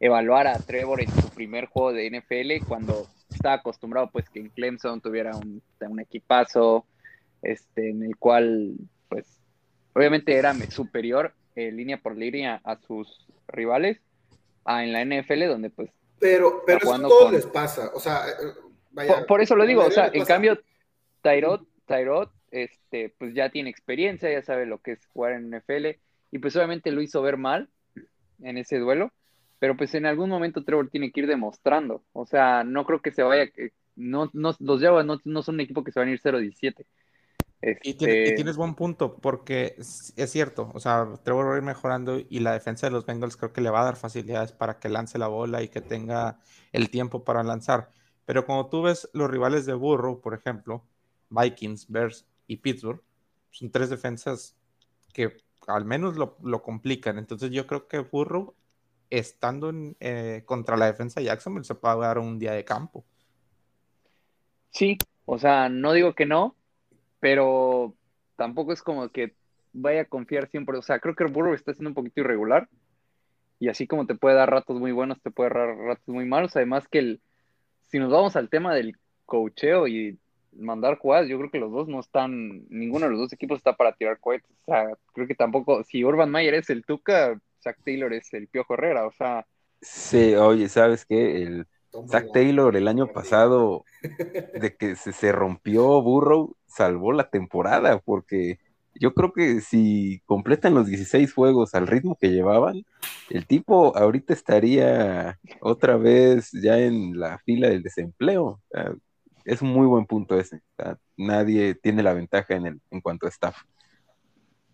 [0.00, 4.48] evaluar a Trevor en su primer juego de NFL cuando estaba acostumbrado pues que en
[4.48, 6.86] Clemson tuviera un, un equipazo
[7.42, 8.74] este, en el cual
[9.08, 9.26] pues
[9.92, 14.00] obviamente era superior eh, línea por línea a sus rivales
[14.64, 19.24] a en la NFL donde pues pero pero eso todo les pasa o sea eh,
[19.26, 20.60] por, eso lo digo o sea en cambio
[21.22, 25.98] Tyrod Tyrod este pues ya tiene experiencia ya sabe lo que es jugar en NFL
[26.30, 27.68] y pues obviamente lo hizo ver mal
[28.40, 29.12] en ese duelo
[29.58, 32.04] pero pues en algún momento Trevor tiene que ir demostrando.
[32.12, 33.50] O sea, no creo que se vaya,
[33.96, 36.86] no, no, los Jaguars no, no son un equipo que se van a ir 0-17.
[37.60, 42.20] Y, este tienes buen punto, porque es, cierto, o sea, Trevor va a ir mejorando
[42.28, 44.88] y la defensa de los Bengals creo que le va a dar facilidades para que
[44.88, 46.38] lance la bola y que tenga
[46.70, 47.90] el tiempo para lanzar.
[48.26, 50.84] Pero cuando tú ves los rivales de Burrow, por ejemplo,
[51.30, 53.02] Vikings, Bears y Pittsburgh,
[53.50, 54.56] son tres defensas
[55.12, 55.38] que
[55.68, 57.18] al menos lo, lo complican.
[57.18, 58.54] Entonces yo creo que Burrow
[59.10, 63.04] estando eh, contra la defensa de Jacksonville se puede dar un día de campo.
[64.70, 66.54] Sí, o sea, no digo que no,
[67.20, 67.94] pero
[68.36, 69.34] tampoco es como que
[69.72, 70.76] vaya a confiar siempre.
[70.78, 72.68] O sea, creo que Burrow está siendo un poquito irregular.
[73.60, 76.54] Y así como te puede dar ratos muy buenos, te puede dar ratos muy malos.
[76.54, 77.20] Además que el,
[77.86, 80.18] si nos vamos al tema del cocheo y
[80.58, 83.74] mandar jugadas, yo creo que los dos no están, ninguno de los dos equipos está
[83.74, 84.50] para tirar cohetes.
[84.66, 88.48] O sea, creo que tampoco, si Urban Mayer es el Tuca, Zach Taylor es el
[88.48, 89.46] Piojo Herrera, o sea.
[89.80, 91.42] Sí, oye, ¿sabes qué?
[91.42, 91.66] El
[92.08, 93.84] Zach Taylor el año pasado,
[94.60, 98.58] de que se, se rompió Burrow, salvó la temporada, porque
[99.00, 102.84] yo creo que si completan los 16 juegos al ritmo que llevaban,
[103.30, 108.60] el tipo ahorita estaría otra vez ya en la fila del desempleo.
[109.48, 110.60] Es un muy buen punto ese.
[111.16, 113.56] nadie tiene la ventaja en, el, en cuanto a staff.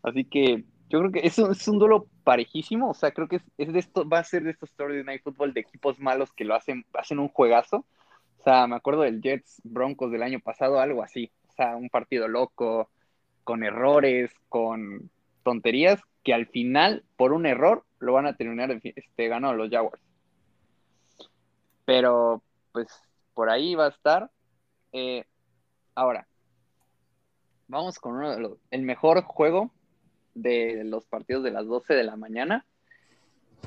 [0.03, 3.41] Así que yo creo que es un, es un duelo parejísimo, o sea, creo que
[3.57, 6.45] es, de esto, va a ser de estos stories Night Football de equipos malos que
[6.45, 7.87] lo hacen, hacen un juegazo.
[8.41, 11.31] O sea, me acuerdo del Jets Broncos del año pasado, algo así.
[11.49, 12.91] O sea, un partido loco,
[13.45, 15.09] con errores, con
[15.45, 20.03] tonterías, que al final, por un error, lo van a terminar este, ganando los Jaguars.
[21.85, 22.89] Pero, pues,
[23.35, 24.31] por ahí va a estar.
[24.97, 25.25] Eh,
[25.97, 26.29] ahora,
[27.67, 29.73] vamos con uno de los, el mejor juego
[30.35, 32.65] de los partidos de las 12 de la mañana,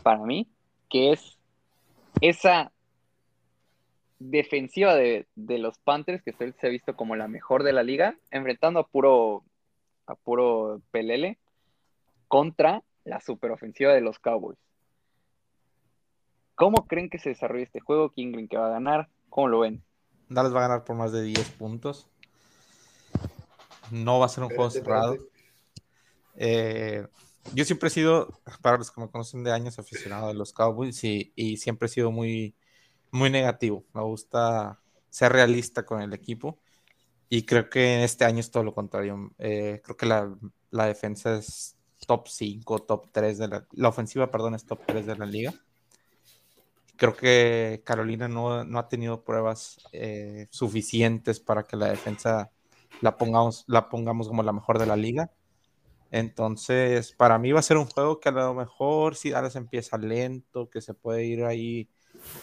[0.03, 0.47] para mí,
[0.89, 1.37] que es
[2.21, 2.71] esa
[4.19, 8.79] defensiva de, los Panthers, que se ha visto como la mejor de la liga, enfrentando
[8.79, 9.43] a puro,
[10.05, 11.37] a puro pelele
[12.29, 14.59] contra la superofensiva de los Cowboys.
[16.55, 18.11] ¿Cómo creen que se desarrolla este juego?
[18.11, 19.09] ¿Quién creen que va a ganar?
[19.29, 19.83] ¿Cómo lo ven?
[20.29, 22.07] Dallas va a ganar por más de 10 puntos.
[23.91, 25.17] No va a ser un juego cerrado.
[26.35, 27.07] Eh,
[27.53, 31.03] yo siempre he sido, para los que me conocen de años, aficionado de los Cowboys
[31.03, 32.55] y, siempre he sido muy,
[33.11, 33.85] muy negativo.
[33.93, 36.59] Me gusta ser realista con el equipo
[37.29, 39.33] y creo que este año es todo lo contrario.
[39.39, 40.35] Eh, creo que la,
[40.71, 45.05] la, defensa es top 5, top 3 de la, la ofensiva, perdón, es top 3
[45.05, 45.53] de la liga.
[46.97, 52.51] Creo que Carolina no, no ha tenido pruebas eh, suficientes para que la defensa
[53.01, 55.31] la pongamos, la pongamos como la mejor de la liga
[56.11, 59.97] entonces, para mí va a ser un juego que a lo mejor si Dallas empieza
[59.97, 61.89] lento, que se puede ir ahí,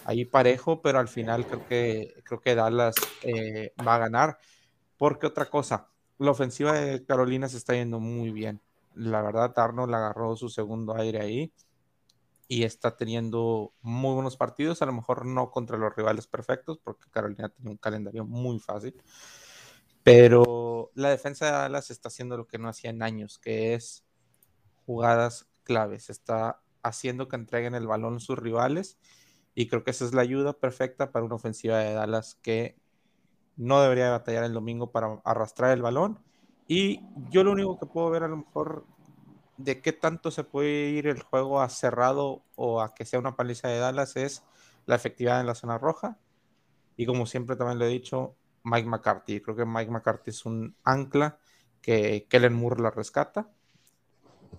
[0.04, 4.38] ahí parejo, pero al final creo que, creo que Dallas eh, va a ganar.
[4.98, 5.88] Porque otra cosa,
[6.18, 8.60] la ofensiva de Carolina se está yendo muy bien.
[8.94, 11.52] La verdad, Arnold agarró su segundo aire ahí
[12.48, 17.10] y está teniendo muy buenos partidos, a lo mejor no contra los rivales perfectos, porque
[17.10, 19.02] Carolina tiene un calendario muy fácil
[20.04, 24.04] pero la defensa de Dallas está haciendo lo que no hacía en años, que es
[24.84, 26.10] jugadas claves.
[26.10, 28.98] Está haciendo que entreguen el balón sus rivales.
[29.54, 32.76] Y creo que esa es la ayuda perfecta para una ofensiva de Dallas que
[33.56, 36.22] no debería batallar el domingo para arrastrar el balón.
[36.68, 38.86] Y yo lo único que puedo ver a lo mejor
[39.56, 43.36] de qué tanto se puede ir el juego a cerrado o a que sea una
[43.36, 44.42] paliza de Dallas es
[44.86, 46.18] la efectividad en la zona roja.
[46.96, 49.40] Y como siempre también lo he dicho, Mike McCarthy.
[49.40, 51.38] Creo que Mike McCarthy es un ancla
[51.80, 53.50] que Kellen Moore la rescata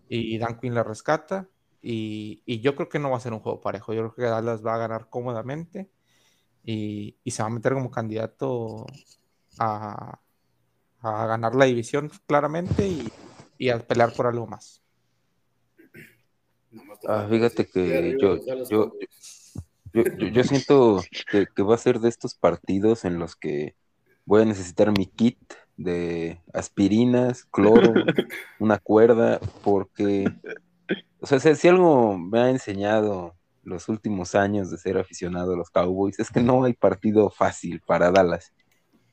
[0.08, 1.50] y Dan Quinn la rescata.
[1.82, 3.94] Y, yo creo que no va a ser un juego parejo.
[3.94, 5.92] Yo creo que Dallas va a ganar cómodamente
[6.64, 8.86] y, se va a meter como candidato
[9.60, 10.20] a,
[11.02, 12.88] ganar la división claramente
[13.60, 14.85] y, a pelear por algo más.
[17.08, 18.94] Ah, fíjate que yo, yo,
[19.94, 23.76] Yo, siento que, que, va a ser de estos partidos en los que
[24.26, 25.38] voy a necesitar mi kit
[25.78, 27.94] de aspirinas, cloro,
[28.60, 30.26] una cuerda, porque,
[31.20, 35.70] o sea, si algo me ha enseñado los últimos años de ser aficionado a los
[35.70, 38.54] Cowboys es que no hay partido fácil para Dallas.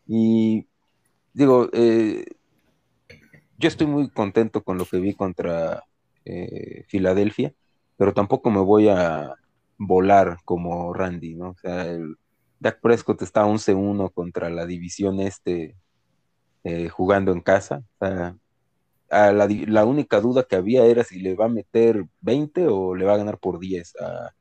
[0.07, 0.67] Y
[1.33, 2.27] digo, eh,
[3.59, 5.85] yo estoy muy contento con lo que vi contra
[6.25, 7.55] eh, Filadelfia,
[8.03, 9.37] pero tampoco me voy a
[9.79, 11.51] volar como Randy, ¿no?
[11.51, 12.17] O sea, el
[12.59, 15.77] Dak Prescott está 11-1 contra la división este
[16.65, 17.85] eh, jugando en casa.
[18.01, 18.37] O sea,
[19.33, 23.15] la, única duda que había era si le va a meter 20 o le va
[23.15, 24.35] a ganar por 10 a,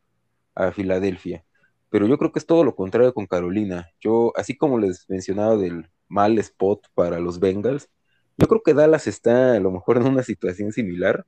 [0.56, 1.46] a Filadelfia.
[1.92, 3.92] Pero yo creo que es todo lo contrario con Carolina.
[4.00, 7.92] Yo, así como les mencionaba del mal spot para los Bengals,
[8.38, 11.28] yo creo que Dallas está a lo mejor en una situación similar.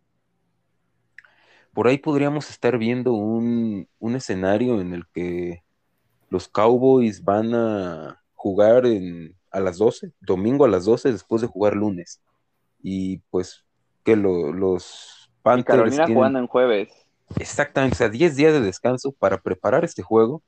[1.73, 5.63] Por ahí podríamos estar viendo un, un escenario en el que
[6.29, 11.47] los Cowboys van a jugar en, a las 12, domingo a las 12 después de
[11.47, 12.21] jugar lunes.
[12.81, 13.63] Y pues
[14.03, 15.77] que los Panthers.
[15.77, 16.89] Carolina jugando en jueves.
[17.39, 20.41] Exactamente, o sea, 10 días de descanso para preparar este juego.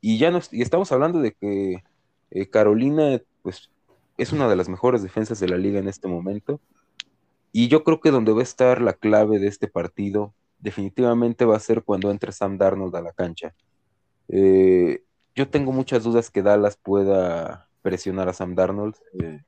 [0.00, 1.82] Y ya nos, y estamos hablando de que
[2.30, 3.70] eh, Carolina, pues,
[4.16, 6.60] es una de las mejores defensas de la liga en este momento.
[7.52, 11.56] Y yo creo que donde va a estar la clave de este partido, definitivamente va
[11.56, 13.54] a ser cuando entre Sam Darnold a la cancha.
[14.28, 15.02] Eh,
[15.34, 18.96] yo tengo muchas dudas que Dallas pueda presionar a Sam Darnold.
[19.20, 19.42] Eh,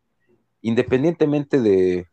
[0.63, 2.07] independientemente de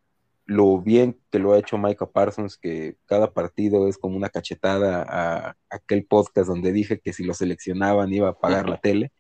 [0.46, 5.06] lo bien que lo ha hecho Micah Parsons, que cada partido es como una cachetada
[5.08, 9.12] a aquel podcast donde dije que si lo seleccionaban iba a pagar la tele.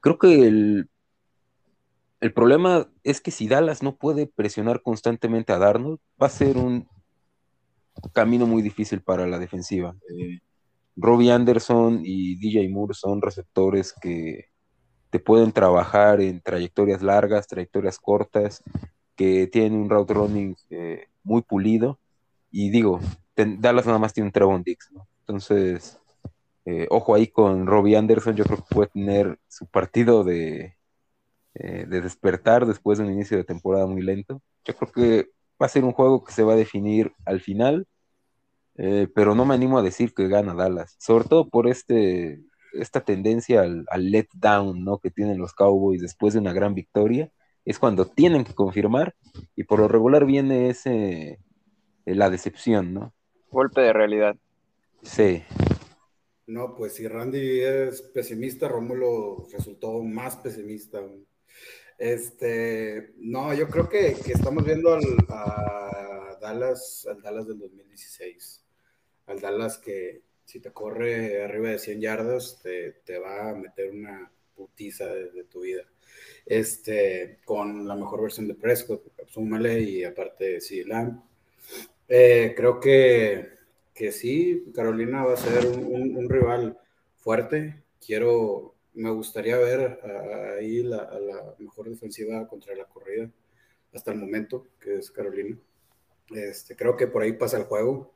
[0.00, 0.90] Creo que el,
[2.20, 6.58] el problema es que si Dallas no puede presionar constantemente a Darnold, va a ser
[6.58, 6.86] un
[8.12, 9.94] camino muy difícil para la defensiva.
[10.10, 10.40] Eh,
[10.96, 14.50] Robbie Anderson y DJ Moore son receptores que
[15.10, 18.62] te pueden trabajar en trayectorias largas, trayectorias cortas,
[19.16, 21.98] que tiene un route running eh, muy pulido.
[22.50, 23.00] Y digo,
[23.36, 25.98] Dallas nada más tiene un Trevon Dix, Entonces,
[26.64, 30.76] eh, ojo ahí con Robbie Anderson, yo creo que puede tener su partido de,
[31.54, 34.40] eh, de despertar después de un inicio de temporada muy lento.
[34.64, 35.30] Yo creo que
[35.62, 37.86] va a ser un juego que se va a definir al final,
[39.14, 42.40] pero no me animo a decir que gana Dallas, sobre todo por este,
[42.72, 44.98] esta tendencia al, al let down ¿no?
[44.98, 47.30] que tienen los Cowboys después de una gran victoria
[47.64, 49.14] es cuando tienen que confirmar
[49.54, 51.38] y por lo regular viene ese
[52.06, 53.14] eh, la decepción, ¿no?
[53.50, 54.36] Golpe de realidad.
[55.02, 55.42] Sí.
[56.46, 61.00] No, pues si Randy es pesimista, Rómulo resultó más pesimista.
[62.02, 68.64] Este, no, yo creo que, estamos viendo al, a Dallas, al Dallas del 2016,
[69.26, 74.32] al Dallas que si te corre arriba de 100 yardas te, va a meter una
[74.56, 75.84] putiza de tu vida
[76.46, 81.22] este, con la mejor versión de Prescott, súmale y aparte sí, Lamb.
[82.08, 83.50] Eh, creo que,
[83.94, 86.78] que, sí, Carolina va a ser un, rival
[87.18, 87.84] fuerte.
[88.04, 89.98] Quiero, me gustaría ver
[90.58, 93.30] ahí la, la, mejor defensiva contra la corrida
[93.92, 95.58] hasta el momento, que es Carolina.
[96.34, 98.14] Este, creo que por ahí pasa el juego.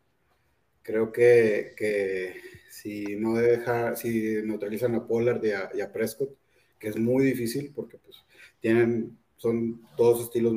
[0.83, 6.37] Creo que, que si no deja, si neutralizan a Pollard y a Prescott,
[6.79, 8.25] que es muy difícil porque pues
[8.61, 10.55] tienen, son dos estilos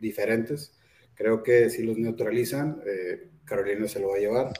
[0.00, 0.72] diferentes.
[1.14, 4.52] Creo que si los neutralizan, eh, Carolina se lo va a llevar.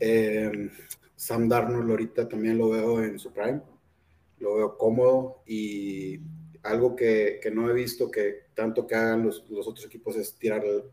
[0.00, 0.70] Eh,
[1.16, 3.60] Sam Darnold ahorita también lo veo en su prime,
[4.40, 6.20] lo veo cómodo y
[6.62, 10.34] algo que, que no he visto que tanto que hagan los, los otros equipos es
[10.34, 10.84] tirarle,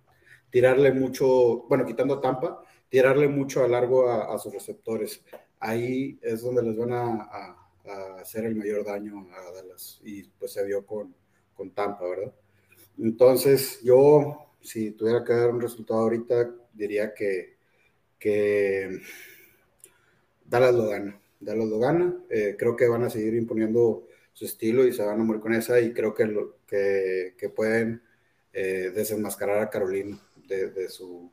[0.49, 5.23] tirarle mucho, bueno, quitando Tampa, tirarle mucho a largo a, sus receptores.
[5.59, 10.53] Ahí es donde les van a a hacer el mayor daño a Dallas y pues
[10.53, 11.15] se vio con,
[11.53, 12.33] con Tampa, ¿verdad?
[12.97, 17.57] Entonces yo, si tuviera que dar un resultado ahorita, diría que,
[18.17, 18.99] que
[20.45, 21.21] Dallas lo gana.
[21.45, 22.13] Dallas lo gana.
[22.29, 25.53] Eh, creo que van a seguir imponiendo su estilo y se van a morir con
[25.53, 28.01] esa y creo que, que, pueden
[28.51, 30.17] eh, desenmascarar a Carolina
[30.47, 31.31] de, de, su,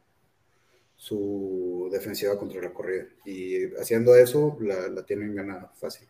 [0.94, 3.06] su defensiva contra la corrida.
[3.24, 6.06] Y haciendo eso, la, la tienen ganada fácil.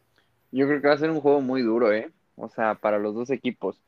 [0.51, 2.11] Yo creo que va a ser un juego muy duro, ¿eh?
[2.37, 3.81] O sea, para los dos equipos.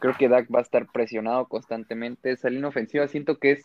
[0.00, 2.32] Creo que Dak va a estar presionado constantemente.
[2.32, 3.64] Esa línea ofensiva siento que es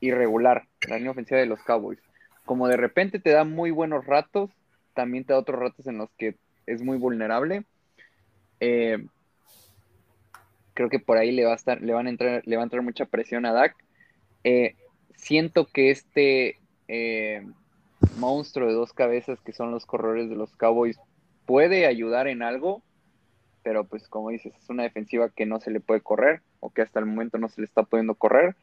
[0.00, 1.98] irregular, la línea ofensiva de los Cowboys.
[2.44, 4.50] Como de repente te da muy buenos ratos,
[4.98, 6.34] también te da otros ratos en los que
[6.66, 7.62] es muy vulnerable.
[8.58, 9.06] Eh,
[10.74, 12.64] creo que por ahí le va a estar, le van a entrar, le va a
[12.64, 13.76] entrar mucha presión a Dak.
[14.42, 14.74] Eh,
[15.14, 16.56] siento que este
[16.88, 17.46] eh,
[18.16, 20.98] monstruo de dos cabezas que son los corredores de los Cowboys
[21.46, 22.82] puede ayudar en algo,
[23.62, 26.82] pero pues como dices, es una defensiva que no se le puede correr o que
[26.82, 28.56] hasta el momento no se le está pudiendo correr.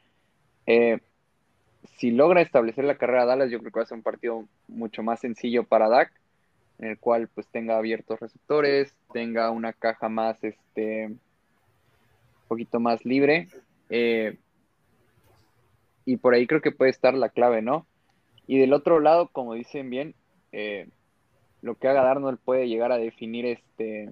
[1.97, 4.43] Si logra establecer la carrera a Dallas, yo creo que va a ser un partido
[4.67, 6.11] mucho más sencillo para Dak,
[6.79, 11.19] en el cual pues tenga abiertos receptores, tenga una caja más, este, un
[12.47, 13.47] poquito más libre.
[13.89, 14.37] Eh,
[16.05, 17.87] y por ahí creo que puede estar la clave, ¿no?
[18.47, 20.13] Y del otro lado, como dicen bien,
[20.51, 20.87] eh,
[21.61, 24.11] lo que haga Darnold puede llegar a definir este,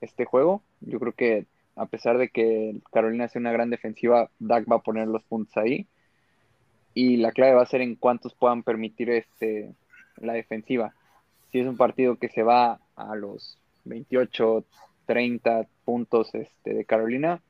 [0.00, 0.62] este juego.
[0.80, 1.46] Yo creo que
[1.76, 5.56] a pesar de que Carolina hace una gran defensiva, Dak va a poner los puntos
[5.56, 5.86] ahí.
[6.92, 9.72] Y la clave va a ser en cuántos puedan permitir este,
[10.16, 10.92] la defensiva.
[11.50, 14.64] Si es un partido que se va a los 28,
[15.06, 17.40] 30 puntos este, de Carolina,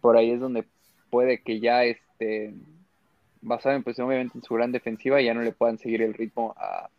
[0.00, 0.64] por ahí es donde
[1.10, 2.54] puede que ya este,
[3.44, 6.54] basado en, pues, obviamente en su gran defensiva, ya no le puedan seguir el ritmo
[6.56, 6.90] a,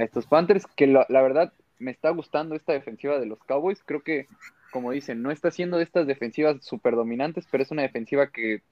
[0.00, 3.82] estos Panthers, que la, verdad me está gustando esta defensiva de los Cowboys.
[3.84, 4.28] Creo que,
[4.72, 8.62] como dicen, no está haciendo de estas defensivas súper dominantes, pero es una defensiva que,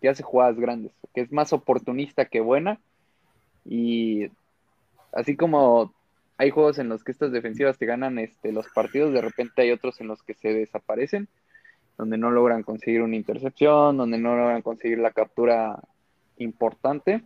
[0.00, 2.78] que, hace jugadas grandes, que es más oportunista que buena.
[3.64, 4.28] Y
[5.12, 5.92] así como
[6.40, 9.72] hay juegos en los que estas defensivas te ganan este, los partidos, de repente hay
[9.72, 11.28] otros en los que se desaparecen,
[11.98, 15.78] donde no logran conseguir una intercepción, donde no logran conseguir la captura
[16.38, 17.22] importante.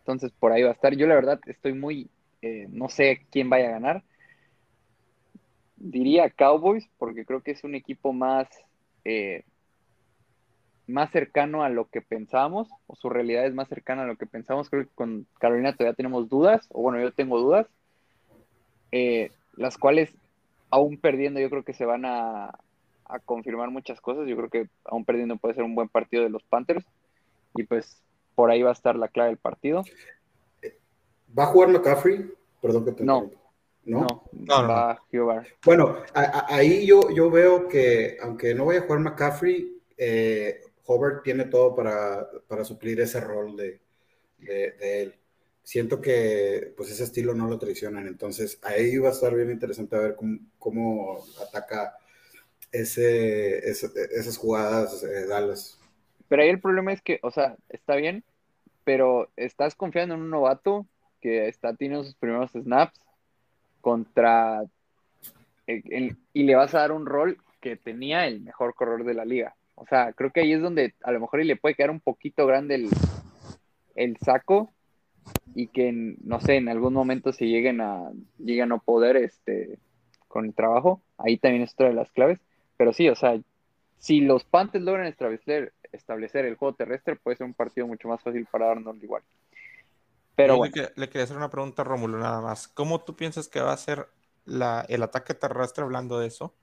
[0.00, 0.94] Entonces por ahí va a estar.
[0.94, 2.10] Yo la verdad estoy muy,
[2.42, 4.02] eh, no sé quién vaya a ganar.
[5.76, 8.46] Diría Cowboys porque creo que es un equipo más,
[9.06, 9.44] eh,
[10.86, 14.26] más cercano a lo que pensamos, o su realidad es más cercana a lo que
[14.26, 14.68] pensamos.
[14.68, 17.66] Creo que con Carolina todavía tenemos dudas, o bueno, yo tengo dudas,
[18.92, 20.10] eh, las cuales
[20.70, 22.58] aún perdiendo yo creo que se van a,
[23.04, 24.26] a confirmar muchas cosas.
[24.26, 26.84] Yo creo que aún perdiendo puede ser un buen partido de los Panthers
[27.54, 28.02] y pues
[28.34, 29.82] por ahí va a estar la clave del partido.
[31.36, 32.30] ¿Va a jugar McCaffrey?
[32.60, 33.30] Perdón que te no.
[33.84, 34.24] ¿No?
[34.32, 35.46] No, va a jugar.
[35.64, 41.44] Bueno, ahí yo, yo veo que aunque no vaya a jugar McCaffrey, eh, Hobart tiene
[41.44, 43.80] todo para, suplir ese rol de,
[44.80, 45.14] él.
[45.66, 49.96] Siento que pues ese estilo no lo traicionan, entonces ahí va a estar bien interesante
[49.96, 50.16] a ver
[50.60, 51.96] cómo, ataca
[52.70, 55.76] ese, esas jugadas eh, Dallas.
[56.28, 58.22] Pero ahí el problema es que, o sea, está bien,
[58.84, 60.86] pero estás confiando en un novato
[61.20, 63.00] que está teniendo sus primeros snaps
[63.80, 64.62] contra
[65.66, 69.56] y le vas a dar un rol que tenía el mejor corredor de la liga.
[69.74, 72.46] O sea, creo que ahí es donde a lo mejor le puede quedar un poquito
[72.46, 72.88] grande el,
[73.96, 74.72] el saco
[75.54, 79.78] y que, no sé, en algún momento se lleguen a, lleguen a no poder este,
[80.28, 81.02] con el trabajo.
[81.18, 82.38] Ahí también es otra de las claves.
[82.76, 83.40] Pero sí, o sea,
[83.98, 88.22] si los Panthers logran establecer, establecer el juego terrestre, puede ser un partido mucho más
[88.22, 89.22] fácil para Arnold igual.
[90.34, 92.68] Pero le, quería hacer una pregunta a Rómulo nada más.
[92.68, 94.06] ¿Cómo tú piensas que va a ser
[94.46, 96.54] el ataque terrestre, hablando de eso,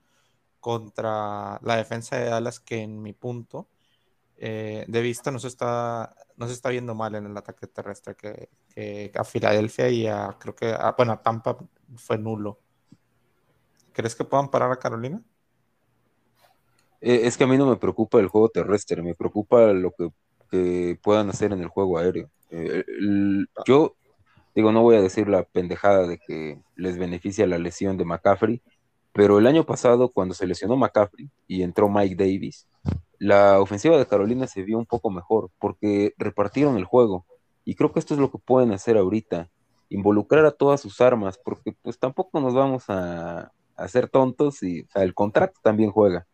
[0.60, 3.68] contra la defensa de Dallas, que en mi punto
[4.38, 8.16] eh, de vista no se, está, no se está viendo mal en el ataque terrestre,
[8.16, 11.58] que, a Filadelfia y a, creo que, a, bueno, a Tampa
[11.96, 12.60] fue nulo.
[13.94, 15.22] ¿Crees que puedan parar a Carolina?
[17.02, 20.10] Eh, es que a mí no me preocupa el juego terrestre, me preocupa lo que,
[21.02, 22.30] puedan hacer en el juego aéreo.
[22.52, 22.84] Eh,
[23.66, 23.96] yo
[24.54, 28.62] digo, no voy a decir la pendejada de que les beneficia la lesión de McCaffrey,
[29.14, 32.68] pero el año pasado, cuando se lesionó McCaffrey y entró Mike Davis,
[33.24, 37.26] la ofensiva de Carolina se vio un poco mejor porque repartieron el juego.
[37.64, 39.50] Y creo que esto es lo que pueden hacer ahorita,
[39.90, 45.14] involucrar a todas sus armas, porque pues tampoco nos vamos a, hacer tontos y el
[45.14, 46.28] contrato también juega.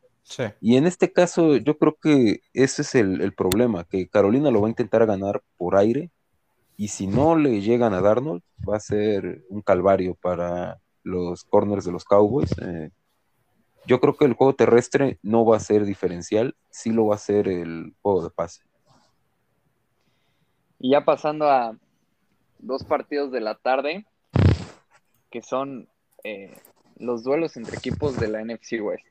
[0.62, 4.68] Y en este caso, yo creo que ese es el, problema, que Carolina lo va
[4.68, 6.12] a intentar ganar por aire,
[6.76, 11.86] y si no le llegan a Darnold, va a ser un calvario para los corners
[11.86, 12.52] de los Cowboys.
[12.62, 12.90] Eh,
[13.86, 17.20] yo creo que el juego terrestre no va a ser diferencial, sí lo va a
[17.20, 18.64] ser el juego de pase.
[20.80, 21.78] Y ya pasando a
[22.60, 24.06] dos partidos de la tarde,
[25.30, 25.90] que son
[26.24, 26.56] eh,
[26.98, 29.06] los duelos entre equipos de la NFC West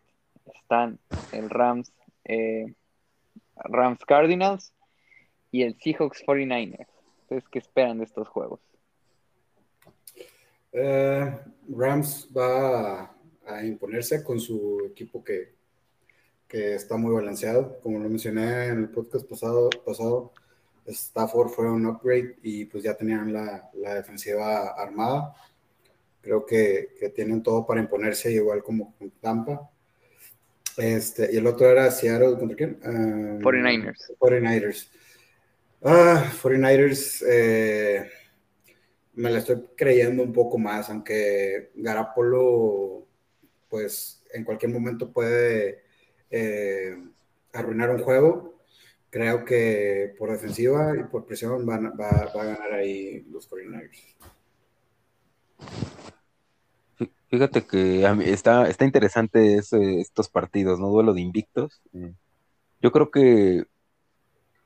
[0.54, 0.98] están
[1.32, 1.92] el Rams,
[2.24, 2.74] eh,
[3.56, 4.72] Rams Cardinals
[5.50, 6.86] y el Seahawks 49ers.
[7.22, 8.60] Entonces, ¿qué esperan de estos juegos?
[10.72, 11.38] Eh,
[11.68, 13.14] Rams va
[13.48, 15.54] a, imponerse con su equipo que,
[16.46, 17.80] que, está muy balanceado.
[17.80, 20.32] Como lo mencioné en el podcast pasado, pasado
[20.86, 25.34] Stafford fue un upgrade y pues ya tenían la, defensiva armada.
[26.20, 29.70] Creo que, que, tienen todo para imponerse, igual como con Tampa.
[30.76, 32.80] Este, y el otro era Seattle, ¿contra quién?
[32.80, 34.16] 49ers.
[34.18, 34.88] 49ers.
[35.82, 38.08] Ah, 49ers, eh,
[39.14, 43.07] me la estoy creyendo un poco más, aunque Garapolo,
[43.68, 45.82] pues en cualquier momento puede
[46.30, 46.96] eh,
[47.52, 48.58] arruinar un juego.
[49.10, 53.90] Creo que por defensiva y por presión va, a ganar ahí los 49
[57.30, 60.88] Fíjate que está, está interesante estos partidos, ¿no?
[60.88, 61.82] Duelo de invictos.
[61.92, 62.14] Eh,
[62.80, 63.64] yo creo que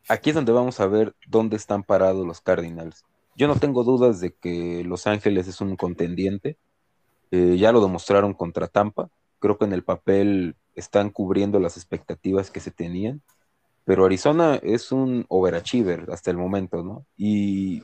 [0.09, 3.05] aquí es donde vamos a ver dónde están parados los Cardinals.
[3.35, 6.57] Yo no tengo dudas de que Los Ángeles es un contendiente.
[7.33, 9.09] Eh, ya lo demostraron contra Tampa.
[9.39, 13.23] Creo que en el papel están cubriendo las expectativas que se tenían.
[13.85, 17.07] Pero Arizona es un overachiever hasta el momento, ¿no?
[17.17, 17.83] Y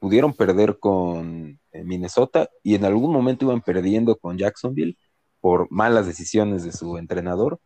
[0.00, 4.98] pudieron perder con eh, Minnesota y en algún momento iban perdiendo con Jacksonville
[5.40, 7.58] por malas decisiones de su entrenador.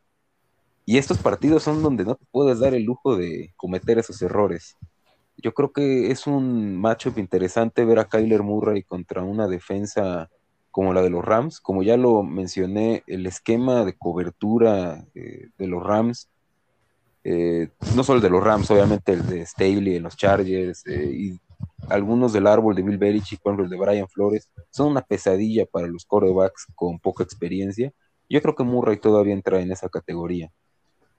[0.87, 4.77] Y estos partidos son donde no te puedes dar el lujo de cometer esos errores.
[5.37, 10.31] Yo creo que es un matchup interesante ver a Kyler Murray contra una defensa
[10.79, 11.59] como la de los Rams.
[11.59, 16.29] Como ya lo mencioné, el esquema de cobertura eh, de los Rams,
[17.25, 21.11] eh, no solo el de los Rams, obviamente el de Staley en los Chargers eh,
[21.13, 21.41] y
[21.89, 25.67] algunos del árbol de Bill Belichick, por ejemplo el de Brian Flores, son una pesadilla
[25.67, 27.93] para los quarterbacks con poca experiencia.
[28.29, 30.53] Yo creo que Murray todavía entra en esa categoría.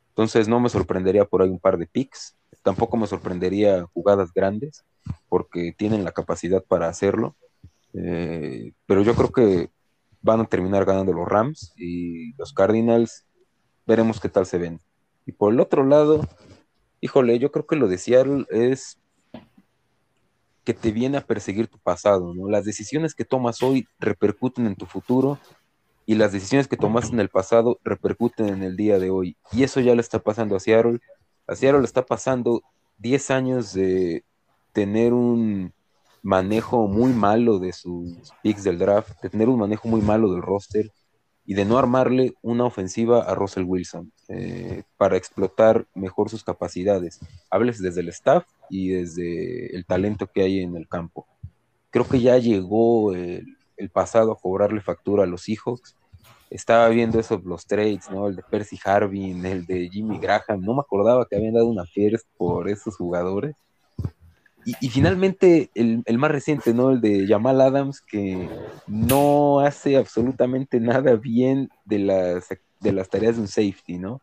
[0.08, 2.38] Entonces no me sorprendería por ahí un par de picks.
[2.64, 4.86] Tampoco me sorprendería jugadas grandes,
[5.28, 7.36] porque tienen la capacidad para hacerlo.
[7.94, 9.70] Eh, pero yo creo que
[10.22, 13.26] van a terminar ganando los Rams y los Cardinals.
[13.86, 14.80] Veremos qué tal se ven.
[15.26, 16.28] Y por el otro lado,
[17.02, 19.00] híjole, yo creo que lo de Seattle es
[20.64, 22.50] que te viene a perseguir tu pasado, ¿no?
[22.50, 25.40] Las decisiones que tomas hoy repercuten en tu futuro
[26.06, 29.38] y las decisiones que tomaste en el pasado repercuten en el día de hoy.
[29.52, 31.00] Y eso ya le está pasando a Seattle.
[31.48, 32.62] A Seattle le está pasando
[32.98, 34.24] 10 años de
[34.74, 35.74] tener un
[36.22, 40.42] manejo muy malo de sus picks del draft, de tener un manejo muy malo del
[40.42, 40.92] roster
[41.46, 47.20] y de no armarle una ofensiva a Russell Wilson eh, para explotar mejor sus capacidades.
[47.50, 51.26] Hables desde el staff y desde el talento que hay en el campo.
[51.90, 53.56] Creo que ya llegó el,
[53.92, 55.96] pasado a cobrarle factura a los Seahawks
[56.50, 58.28] estaba viendo esos los trades, ¿no?
[58.28, 61.86] El de Percy Harvin, el de Jimmy Graham, no me acordaba que habían dado una
[61.86, 63.56] first por esos jugadores.
[64.82, 66.92] Y, finalmente el, más reciente, ¿no?
[66.92, 68.50] El de Jamal Adams, que
[68.88, 72.50] no hace absolutamente nada bien de las,
[72.80, 74.22] de las tareas de un safety, ¿no?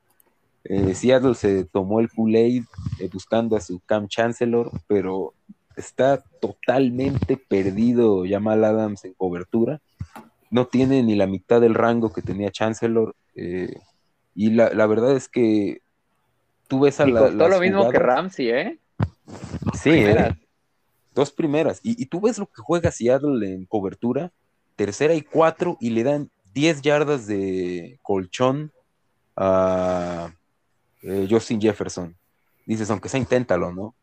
[0.65, 2.65] Eh, Seattle se tomó el Kool-Aid
[2.99, 5.33] eh, buscando a su Cam Chancellor, pero
[5.77, 9.81] está totalmente perdido Jamal Adams en cobertura
[10.51, 13.15] no tiene ni la mitad del rango que tenía Chancellor.
[13.35, 13.75] Eh,
[14.35, 15.81] y la, verdad es que
[16.69, 17.31] tú ves a la.
[17.31, 18.79] Todo lo mismo que Ramsey, ¿eh?
[19.77, 20.35] Sí, ¿eh?
[21.15, 21.81] dos primeras.
[21.83, 24.33] Y, tú ves lo que juega Seattle en cobertura,
[24.77, 28.73] tercera y cuatro, y le dan 10 yardas de colchón
[29.37, 30.33] a
[31.03, 32.17] eh, Justin Jefferson.
[32.67, 33.95] Dices, aunque sea, inténtalo, ¿no?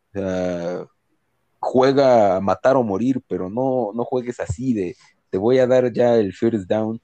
[1.60, 4.96] juega a matar o morir, pero no, no juegues así de
[5.34, 7.02] te voy a dar ya el first down.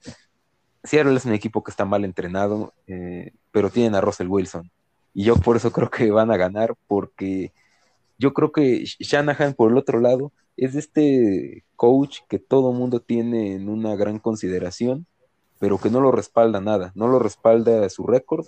[0.84, 4.70] Seattle es un equipo que está mal entrenado, eh, pero tienen a Russell Wilson.
[5.12, 7.52] Y yo por eso creo que van a ganar, porque
[8.20, 13.54] yo creo que Shanahan, por el otro lado, es este coach que todo mundo tiene
[13.54, 15.06] en una gran consideración,
[15.58, 16.92] pero que no lo respalda nada.
[16.94, 18.44] No lo respalda su récord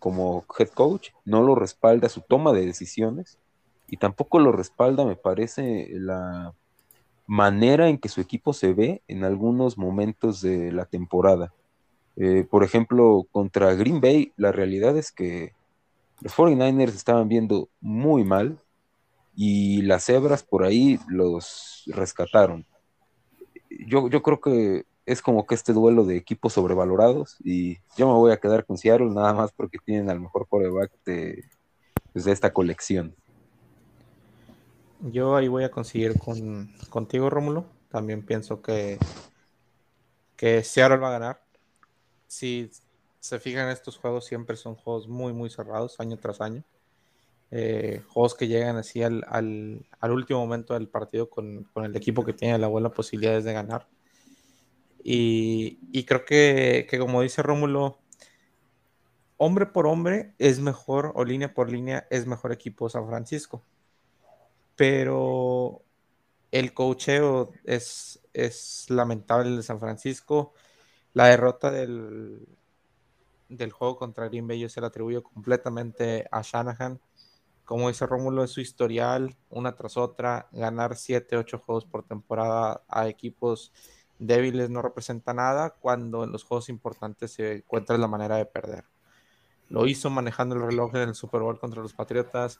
[0.00, 3.38] como head coach, no lo respalda su toma de decisiones
[3.86, 6.52] y tampoco lo respalda, me parece, la
[7.28, 11.52] manera en que su equipo se ve en algunos momentos de la temporada.
[12.16, 15.52] Eh, por ejemplo, contra Green Bay, la realidad es que
[16.20, 18.58] los 49ers estaban viendo muy mal
[19.40, 22.66] y las cebras por ahí los rescataron.
[23.86, 28.14] Yo, yo creo que es como que este duelo de equipos sobrevalorados y yo me
[28.14, 31.44] voy a quedar con Seattle nada más porque tienen al mejor coreback de,
[32.12, 33.14] pues, de esta colección.
[35.02, 37.64] Yo ahí voy a conseguir con, contigo, Rómulo.
[37.90, 38.98] También pienso que,
[40.36, 41.44] que Seattle va a ganar.
[42.26, 42.72] Si
[43.20, 46.64] se fijan, estos juegos siempre son juegos muy, muy cerrados, año tras año.
[47.50, 52.58] Eh, juegos que llegan así al, último momento del partido con, el equipo que tiene
[52.58, 53.88] la buena posibilidades de ganar.
[55.02, 57.98] Y, creo que, como dice Rómulo,
[59.36, 63.64] hombre por hombre es mejor, o línea por línea es mejor equipo San Francisco
[64.78, 65.82] pero
[66.52, 70.54] el cocheo es, es lamentable de San Francisco.
[71.14, 72.46] La derrota del,
[73.48, 77.00] del juego contra Green Bay yo se la atribuyo completamente a Shanahan.
[77.68, 82.82] Como dice Rómulo, es su historial, una tras otra, ganar 7, 8 juegos por temporada
[82.88, 83.74] a equipos
[84.18, 88.84] débiles no representa nada cuando en los juegos importantes se encuentra la manera de perder.
[89.68, 92.58] Lo hizo manejando el reloj en el Super Bowl contra los Patriotas,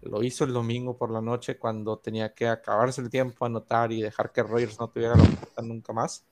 [0.00, 4.02] lo hizo el domingo por la noche cuando tenía que acabarse el tiempo, anotar y
[4.02, 6.24] dejar que Rogers no tuviera la oportunidad nunca más.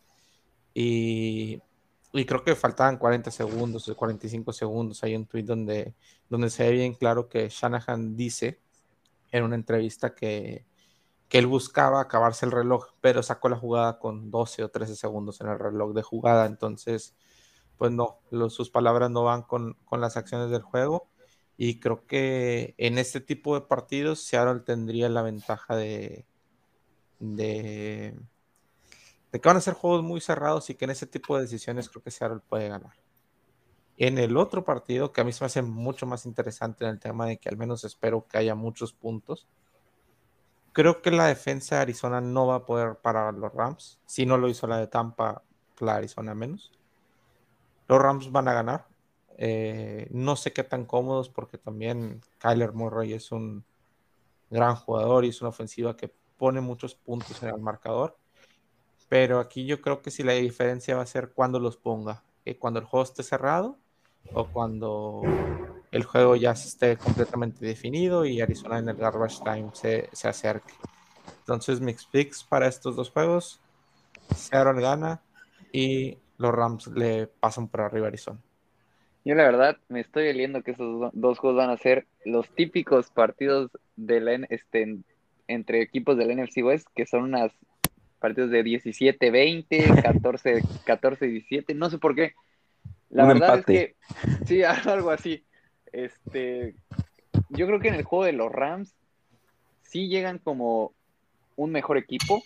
[0.75, 1.63] Y,
[2.13, 5.03] y, creo que faltaban 40 segundos, 45 segundos.
[5.05, 5.95] Hay un tweet donde,
[6.29, 8.61] donde se ve bien claro que Shanahan dice
[9.33, 10.67] en una entrevista que,
[11.29, 15.41] que él buscaba acabarse el reloj, pero sacó la jugada con 12 o 13 segundos
[15.41, 16.47] en el reloj de jugada.
[16.47, 17.15] Entonces,
[17.79, 21.09] pues no, sus palabras no van con, con las acciones del juego
[21.57, 26.25] y creo que en este tipo de partidos Seattle tendría la ventaja de,
[27.19, 28.19] de,
[29.39, 32.03] que van a ser juegos muy cerrados y que en ese tipo de decisiones creo
[32.03, 32.95] que Seattle puede ganar.
[33.97, 36.99] En el otro partido, que a mí se me hace mucho más interesante en el
[36.99, 39.47] tema de que al menos espero que haya muchos puntos,
[40.73, 44.01] creo que la defensa de Arizona no va a poder parar los Rams.
[44.07, 45.43] Si no lo hizo la de Tampa,
[45.81, 46.73] la Arizona menos.
[47.89, 48.87] Los Rams van a ganar.
[49.37, 53.65] Eh, no sé qué tan cómodos porque también Kyler Murray es un
[54.51, 58.17] gran jugador y es una ofensiva que pone muchos puntos en el marcador.
[59.11, 62.23] Pero aquí yo creo que si la diferencia va a ser cuando los ponga.
[62.45, 63.77] Eh, cuando el juego esté cerrado
[64.33, 65.23] o cuando
[65.91, 70.73] el juego ya esté completamente definido y Arizona en el garbage time se, se acerque.
[71.41, 73.61] Entonces, mix picks para estos dos juegos:
[74.33, 75.21] Seattle gana
[75.73, 78.39] y los Rams le pasan por arriba a Arizona.
[79.25, 83.11] Yo la verdad me estoy oliendo que esos dos juegos van a ser los típicos
[83.11, 84.99] partidos de este,
[85.49, 87.53] entre equipos del NFC West, que son unas
[88.21, 90.05] partidos de 17-20,
[90.85, 92.35] 14-17, no sé por qué.
[93.09, 93.97] La verdad es que
[94.47, 95.45] sí, algo así.
[95.93, 96.77] Este,
[97.49, 98.95] yo creo que en el juego de los Rams
[99.83, 100.93] sí llegan como
[101.57, 102.43] un mejor equipo,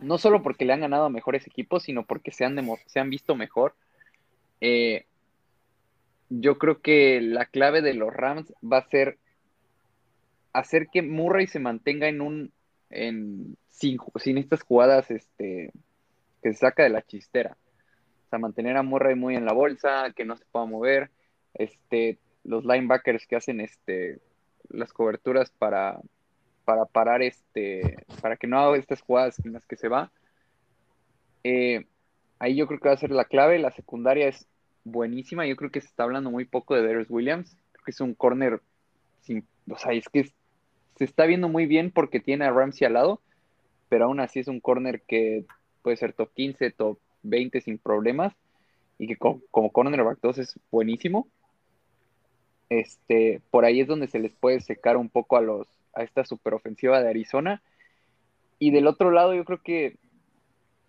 [0.00, 3.10] no solo porque le han ganado a mejores equipos, sino porque se han, se han
[3.10, 3.74] visto mejor.
[4.60, 5.06] Eh,
[6.28, 9.18] yo creo que la clave de los Rams va a ser
[10.52, 12.52] hacer que Murray se mantenga en un
[12.90, 15.72] sin, estas jugadas este
[16.42, 17.56] que se saca de la chistera.
[18.26, 21.10] O sea, mantener a Murray muy en la bolsa, que no se pueda mover,
[21.54, 24.20] este los linebackers que hacen este
[24.68, 26.00] las coberturas para
[26.64, 30.12] para parar este para que no haga estas jugadas en las que se va.
[31.44, 31.86] Eh,
[32.38, 33.58] ahí yo creo que va a ser la clave.
[33.58, 34.46] La secundaria es
[34.84, 35.46] buenísima.
[35.46, 37.56] Yo creo que se está hablando muy poco de Darius Williams.
[37.72, 38.60] Creo que es un corner
[39.22, 40.30] sin, o sea, es que
[40.96, 43.20] se está viendo muy bien porque tiene a Ramsey al lado,
[43.88, 45.44] pero aún así es un corner que
[45.82, 48.34] puede ser top 15, top 20 sin problemas
[48.98, 51.28] y que como, como cornerback 2 es buenísimo.
[52.68, 56.24] Este, por ahí es donde se les puede secar un poco a los a esta
[56.24, 57.62] superofensiva de Arizona.
[58.58, 59.96] Y del otro lado, yo creo que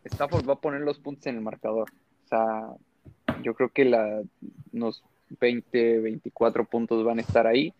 [0.03, 1.89] Stafford va a poner los puntos en el marcador.
[2.25, 2.67] O sea,
[3.41, 4.21] yo creo que la,
[4.73, 5.03] unos
[5.39, 7.73] 20, 24 puntos van a estar ahí.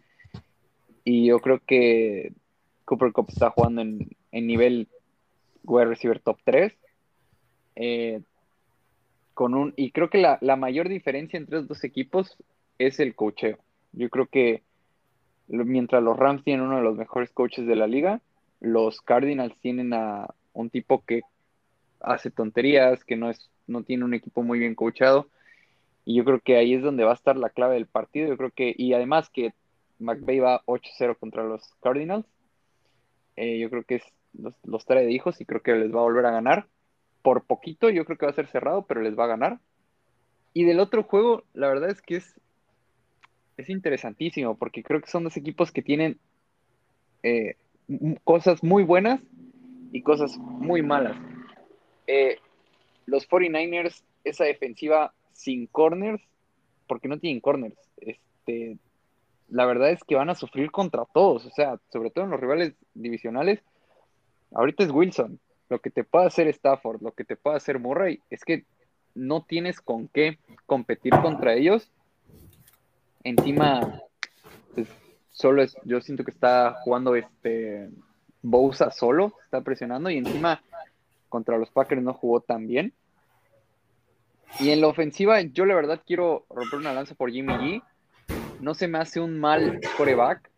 [1.10, 2.34] Y yo creo que
[2.84, 4.89] Cooper Cup está jugando en, nivel
[5.64, 6.78] wide receiver top 3.
[7.78, 8.20] Eh,
[9.34, 12.36] con un, y creo que la, mayor diferencia entre los dos equipos
[12.78, 13.58] es el cocheo.
[13.93, 14.64] Yo creo que
[15.47, 18.20] mientras los Rams tienen uno de los mejores coaches de la liga,
[18.60, 21.22] los Cardinals tienen a un tipo que
[22.01, 25.30] hace tonterías, que no es, no tiene un equipo muy bien coachado.
[26.03, 28.28] Y yo creo que ahí es donde va a estar la clave del partido.
[28.28, 29.53] Yo creo que, y además que
[29.99, 32.25] McVay va 8-0 contra los Cardinals.
[33.35, 36.03] Eh, yo creo que es, los, trae de hijos y creo que les va a
[36.03, 36.67] volver a ganar.
[37.21, 39.59] Por poquito, yo creo que va a ser cerrado, pero les va a ganar.
[40.53, 42.39] Y del otro juego, la verdad es que es,
[43.57, 46.19] es interesantísimo, porque creo que son dos equipos que tienen
[47.23, 47.55] eh,
[48.23, 49.21] cosas muy buenas
[49.91, 51.17] y cosas muy malas.
[52.07, 52.37] Eh,
[53.05, 56.21] los 49ers, esa defensiva sin corners,
[56.87, 57.77] porque no tienen corners.
[57.97, 58.77] Este,
[59.49, 62.39] la verdad es que van a sufrir contra todos, o sea, sobre todo en los
[62.39, 63.61] rivales divisionales.
[64.53, 65.39] Ahorita es Wilson.
[65.69, 68.65] Lo que te puede hacer Stafford, lo que te puede hacer Murray, es que
[69.15, 71.91] no tienes con qué competir contra ellos.
[73.23, 74.01] Encima,
[74.73, 74.87] pues,
[75.31, 77.89] solo es, yo siento que está jugando este
[78.41, 80.61] Bousa solo, está presionando y encima
[81.27, 82.93] contra los Packers no jugó tan bien.
[84.59, 87.83] Y en la ofensiva, yo la verdad quiero romper una lanza por Jimmy G.
[88.60, 90.49] No se me hace un mal coreback,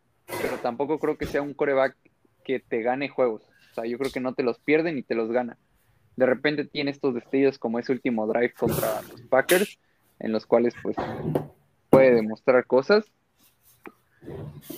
[0.42, 1.96] pero tampoco creo que sea un coreback
[2.44, 3.44] que te gane juegos.
[3.72, 5.58] O sea, yo creo que no te los pierde ni te los gana.
[6.16, 9.80] De repente tiene estos destellos como ese último drive contra los Packers,
[10.20, 10.96] en los cuales pues
[11.90, 13.06] puede demostrar cosas.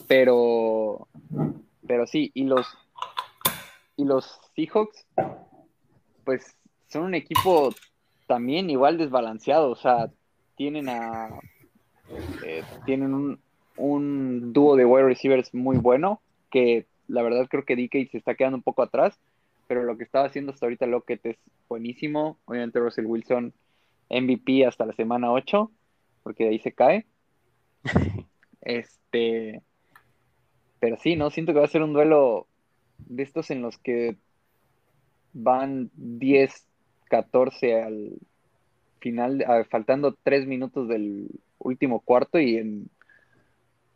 [0.08, 1.08] Pero,
[1.88, 2.68] pero sí, y los,
[3.98, 5.06] y los Seahawks,
[6.24, 6.56] pues
[6.88, 7.74] son un equipo
[8.28, 10.10] también igual desbalanceado, o sea,
[10.56, 11.30] tienen a
[12.46, 13.40] eh, tienen un,
[13.78, 18.36] un dúo de wide receivers muy bueno, que la verdad creo que DK se está
[18.36, 19.20] quedando un poco atrás,
[19.68, 21.38] pero lo que estaba haciendo hasta ahorita Lockett es
[21.70, 22.38] buenísimo.
[22.46, 23.54] Obviamente Russell Wilson
[24.10, 25.72] MVP hasta la semana 8,
[26.24, 27.06] porque de ahí se cae.
[28.62, 29.62] este,
[30.80, 31.30] pero sí, ¿no?
[31.30, 32.48] Siento que va a ser un duelo
[32.98, 34.18] de estos en los que
[35.34, 36.68] van 10,
[37.06, 38.18] 14 al
[39.00, 41.30] final, faltando 3 minutos del
[41.64, 42.90] último cuarto y en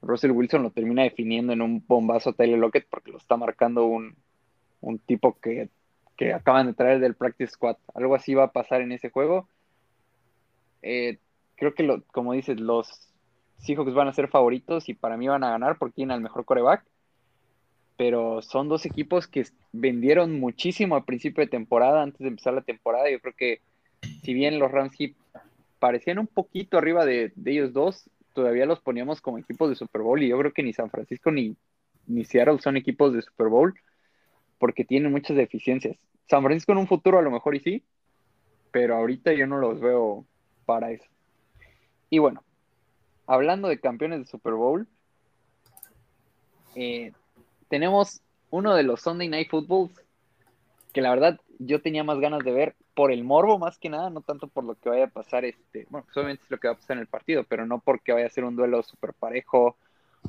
[0.01, 3.85] Russell Wilson lo termina definiendo en un bombazo a Tyler Lockett porque lo está marcando
[3.85, 4.15] un,
[5.05, 5.69] tipo que,
[6.33, 7.77] acaban de traer del Practice Squad.
[7.93, 9.49] Algo así va a pasar en ese juego.
[10.81, 11.17] Eh,
[11.55, 13.09] creo que, lo, como dices, los
[13.57, 16.45] Seahawks van a ser favoritos y para mí van a ganar porque tienen al mejor
[16.45, 16.85] coreback.
[17.97, 22.61] Pero son dos equipos que vendieron muchísimo al principio de temporada, antes de empezar la
[22.61, 23.09] temporada.
[23.09, 23.61] Yo creo que
[24.21, 24.95] si bien los Rams
[25.79, 30.21] parecían un poquito arriba de, ellos dos, todavía los poníamos como equipos de Super Bowl
[30.21, 31.55] y yo creo que ni San Francisco ni,
[32.07, 33.73] ni Seattle son equipos de Super Bowl
[34.57, 35.97] porque tienen muchas deficiencias.
[36.27, 37.83] San Francisco en un futuro a lo mejor y sí,
[38.71, 40.25] pero ahorita yo no los veo
[40.65, 41.05] para eso.
[42.09, 42.43] Y bueno,
[43.27, 44.87] hablando de campeones de Super Bowl,
[46.75, 47.13] eh,
[47.69, 50.04] tenemos uno de los Sunday Night Footballs
[50.95, 54.09] que la verdad yo tenía más ganas de ver por el morbo más que nada,
[54.09, 56.69] no tanto por lo que vaya a pasar, este, bueno, pues obviamente es lo que
[56.69, 59.13] va a pasar en el partido, pero no porque vaya a ser un duelo súper
[59.13, 59.75] parejo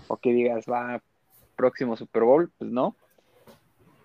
[0.09, 1.01] o que digas va
[1.55, 2.97] próximo Super Bowl, pues no.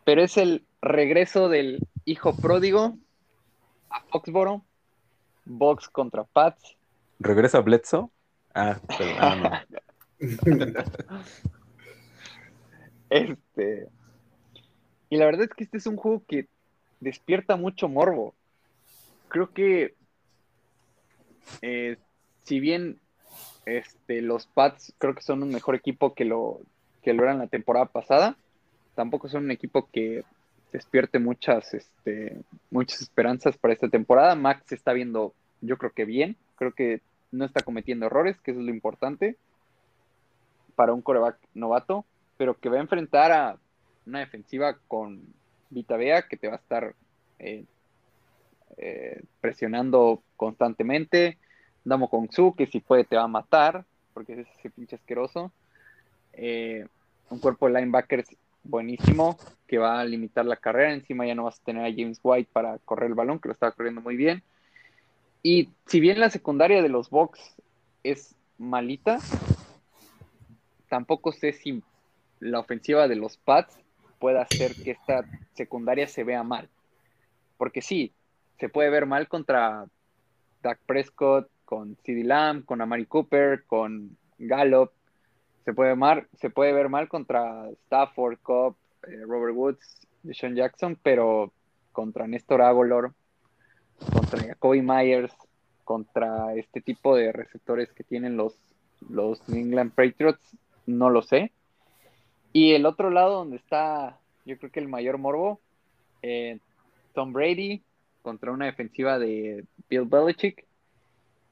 [0.05, 2.95] Pero es el regreso del hijo pródigo
[3.89, 4.61] a Foxboro,
[5.45, 6.77] Box contra Pats.
[7.17, 8.07] ¿Regresa Bledsoe?
[8.53, 9.65] Ah, pero, ah,
[13.09, 13.89] este.
[15.09, 16.47] Y la verdad es que este es un juego que
[17.01, 18.33] despierta mucho morbo.
[19.27, 19.95] Creo que
[21.61, 21.97] eh,
[22.43, 22.99] si bien
[23.65, 26.61] este, los Pats creo que son un mejor equipo que lo,
[27.03, 28.37] que lo eran la temporada pasada,
[28.95, 30.23] tampoco son un equipo que
[30.71, 32.37] despierte muchas, este,
[32.69, 34.35] muchas esperanzas para esta temporada.
[34.35, 38.51] Max se está viendo, yo creo que bien, creo que no está cometiendo errores, que
[38.51, 39.35] eso es lo importante
[40.75, 42.05] para un coreback novato,
[42.37, 43.57] pero que va a enfrentar a
[44.05, 45.21] una defensiva con
[45.71, 46.95] Vita Vea que te va a estar
[47.39, 47.65] eh,
[48.77, 51.37] eh, presionando constantemente.
[51.83, 55.51] Damo con Su, que si puede te va a matar, porque es ese pinche asqueroso.
[56.33, 56.85] Eh,
[57.29, 60.93] un cuerpo de linebackers buenísimo, que va a limitar la carrera.
[60.93, 63.53] Encima ya no vas a tener a James White para correr el balón, que lo
[63.53, 64.43] estaba corriendo muy bien.
[65.43, 67.55] Y si bien la secundaria de los Bucks
[68.03, 69.17] es malita,
[70.87, 71.81] tampoco sé si
[72.39, 73.79] la ofensiva de los Pats
[74.21, 76.69] pueda hacer que esta secundaria se vea mal.
[77.57, 78.13] Porque sí,
[78.59, 79.85] se puede ver mal contra
[80.61, 84.91] Dak Prescott, con CeeDee Lamb, con Amari Cooper, con Gallup.
[85.65, 85.95] Se puede,
[86.39, 88.75] se puede ver mal contra Stafford, Cobb,
[89.07, 91.51] eh, Robert Woods, Deshaun Jackson, pero
[91.91, 93.13] contra Néstor Agolor,
[94.13, 95.33] contra Jacoby Myers,
[95.83, 98.57] contra este tipo de receptores que tienen los,
[99.09, 100.55] los New England Patriots,
[100.85, 101.51] no lo sé.
[102.53, 105.59] Y el otro lado donde está, yo creo que el mayor morbo,
[106.21, 106.59] eh,
[107.13, 107.81] Tom Brady
[108.21, 110.65] contra una defensiva de Bill Belichick,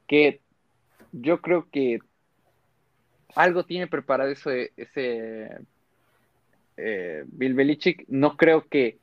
[0.06, 0.40] que
[1.12, 2.00] yo creo que
[3.34, 5.58] algo tiene preparado ese, ese
[6.76, 8.04] eh, Bill Belichick.
[8.08, 8.98] No creo que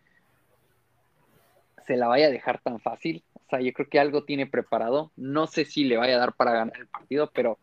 [1.85, 3.23] se la vaya a dejar tan fácil.
[3.33, 5.11] O sea, yo creo que algo tiene preparado.
[5.15, 7.57] No sé si le vaya a dar para ganar el partido, pero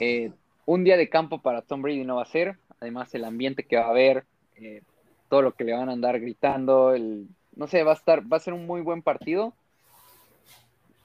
[0.00, 0.30] eh,
[0.66, 3.76] un día de campo para Tom Brady no va a ser además el ambiente que
[3.76, 4.24] va a haber,
[4.56, 4.82] eh,
[5.28, 8.36] todo lo que le van a andar gritando, el, no sé, va a estar, va
[8.36, 9.54] a ser un muy buen partido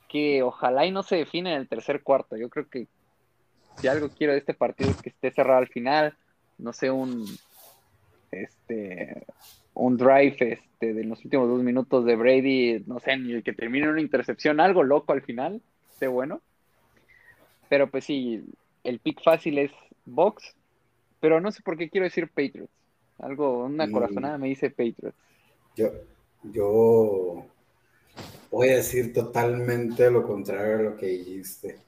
[0.10, 2.36] que ojalá y no se define en el tercer cuarto.
[2.36, 2.88] Yo creo que
[3.78, 6.18] si algo quiero de este partido es que esté cerrado al final,
[6.58, 7.26] no sé, un
[8.32, 9.26] este
[9.74, 13.54] un drive este, de los últimos dos minutos de Brady, no sé, ni el que
[13.54, 15.62] termine una intercepción, algo loco al final,
[15.92, 16.42] esté bueno.
[17.70, 18.44] Pero pues sí,
[18.84, 19.72] el pick fácil es
[20.06, 20.56] Box,
[21.20, 22.72] pero no sé por qué quiero decir Patriots.
[23.20, 23.92] Algo, una mm.
[23.92, 25.18] corazonada me dice Patriots.
[25.76, 25.92] Yo,
[26.44, 27.46] yo
[28.52, 31.80] voy a decir totalmente lo contrario a lo que dijiste.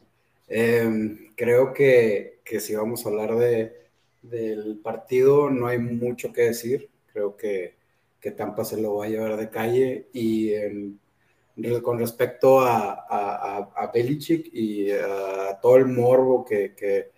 [0.48, 3.74] Em, creo que, si vamos a hablar de,
[4.22, 6.90] del partido, no hay mucho que decir.
[7.14, 7.76] Creo que,
[8.20, 10.54] que Tampa se lo va a llevar de calle y
[11.84, 17.12] con respecto a, a, a, Belichick y a todo el morbo que, que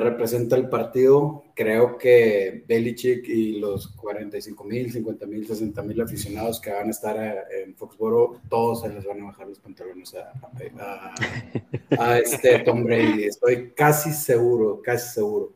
[0.00, 1.44] representa el partido.
[1.54, 6.90] Creo que Belichick y los 45 mil, 50 mil, 60 mil aficionados que van a
[6.90, 12.84] estar eh, en Foxboro, todos se les van a bajar los pantalones a, este Tom
[12.84, 13.24] Brady.
[13.24, 15.52] Estoy casi seguro, casi seguro.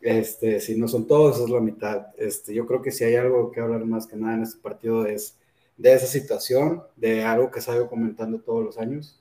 [0.00, 2.08] Este, si no son todos, es la mitad.
[2.18, 5.06] Este, yo creo que si hay algo que hablar más que nada en este partido
[5.06, 5.38] es
[5.76, 9.20] de esa situación, de algo que salgo comentando todos los años,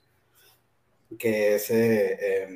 [1.18, 2.48] que es eh, eh,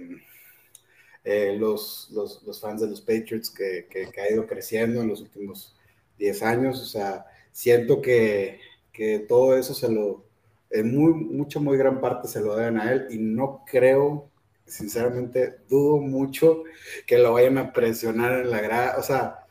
[1.23, 5.75] los, los, los, fans de los Patriots que, que, ha ido creciendo en los últimos
[6.17, 6.81] 10 años.
[6.81, 8.59] O sea, siento que,
[8.91, 10.25] que todo eso se lo,
[10.69, 14.29] en muy, mucha, muy gran parte se lo deben a él y no creo,
[14.65, 16.63] sinceramente, dudo mucho
[17.07, 18.97] que lo vayan a presionar en la grada.
[18.97, 19.45] O sea,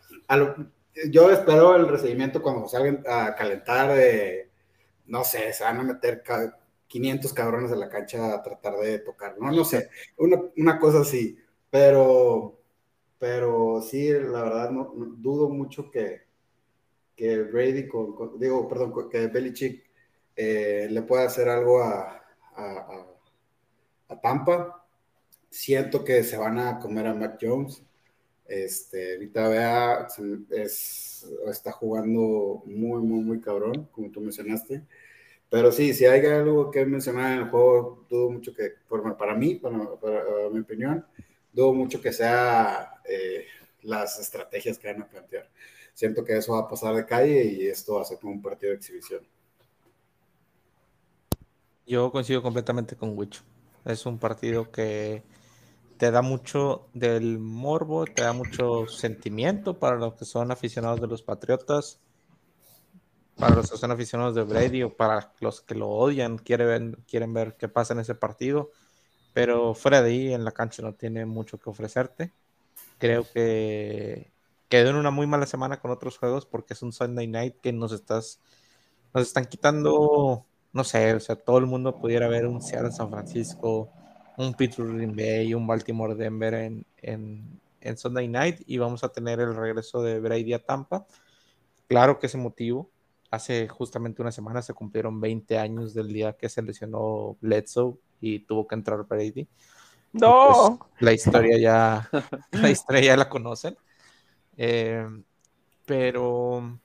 [1.10, 4.48] yo espero el recibimiento cuando salgan a calentar de,
[5.06, 6.22] no sé, se van a meter
[6.86, 11.00] 500 cabrones en la cancha a tratar de tocar, no, no sé, una, una cosa
[11.00, 11.38] así.
[11.70, 12.60] Pero,
[13.18, 16.22] pero sí, la verdad, no, dudo mucho que,
[17.16, 19.84] que Brady, con, digo, perdón, que Belichick
[20.36, 22.22] eh, le pueda hacer algo a,
[22.54, 23.06] a,
[24.08, 24.86] a, Tampa.
[25.50, 27.82] Siento que se van a comer a Mac Jones.
[28.46, 30.06] Este, ahorita vea,
[30.50, 34.84] es, está jugando muy, muy, muy cabrón, como tú mencionaste.
[35.50, 38.74] Pero sí, si hay algo que mencionar en el juego, dudo mucho que,
[39.18, 39.78] para mí, para
[40.50, 41.04] mi opinión,
[41.59, 43.44] dudo mucho que sea eh,
[43.82, 45.50] las estrategias que van a plantear.
[45.92, 48.40] Siento que eso va a pasar de calle y esto va a ser como un
[48.40, 49.26] partido de exhibición.
[51.84, 53.42] Yo coincido completamente con Wicho.
[53.84, 55.24] Es un partido que
[55.96, 61.09] te da mucho del morbo, te da mucho sentimiento para los que son aficionados de
[61.09, 61.98] los Patriotas,
[63.36, 66.98] para los que son aficionados de Brady o para los que lo odian, quieren ver,
[67.09, 68.70] quieren ver qué pasa en ese partido
[69.39, 72.32] pero fuera de ahí en la cancha no tiene mucho que ofrecerte.
[72.99, 74.32] Creo que
[74.68, 77.72] quedó en una muy mala semana con otros juegos porque es un Sunday night que
[77.72, 78.41] nos estás
[79.14, 83.12] nos están quitando, no sé, o sea, todo el mundo pudiera ver un Seattle San
[83.12, 83.89] Francisco,
[84.36, 89.11] un Pittsburgh Green Bay, un Baltimore Denver en, en, en Sunday night y vamos a
[89.11, 91.07] tener el regreso de Brady a Tampa.
[91.86, 92.91] Claro que es emotivo.
[93.31, 98.41] Hace justamente una semana se cumplieron 20 años del día que se lesionó Bledsoe y
[98.41, 99.49] tuvo que entrar Brady.
[100.12, 100.79] No.
[100.79, 102.11] Pues, la historia ya,
[102.53, 103.76] la historia ya la conocen.
[104.57, 105.07] Eh,
[105.85, 106.79] pero,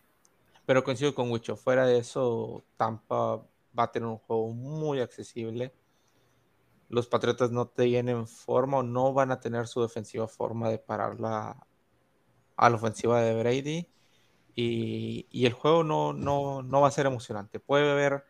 [0.66, 1.56] pero coincido con Wicho.
[1.56, 3.38] Fuera de eso, Tampa
[3.78, 5.74] va a tener un juego muy accesible.
[6.90, 11.20] Los Patriotas no tienen forma o no van a tener su defensiva forma de parar
[11.20, 11.66] la,
[12.56, 13.93] a la ofensiva de Brady.
[14.56, 17.60] Y, y el juego no, no, no va a ser emocionante.
[17.60, 18.24] Puede haber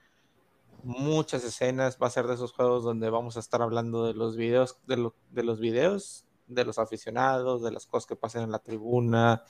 [0.83, 4.35] muchas escenas, va a ser de esos juegos donde vamos a estar hablando de los
[4.35, 8.59] videos, de, de los videos, de los aficionados, de las cosas que pasan en la
[8.59, 9.43] tribuna,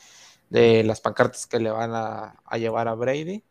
[0.49, 3.43] de las pancartas que le van a, llevar a Brady,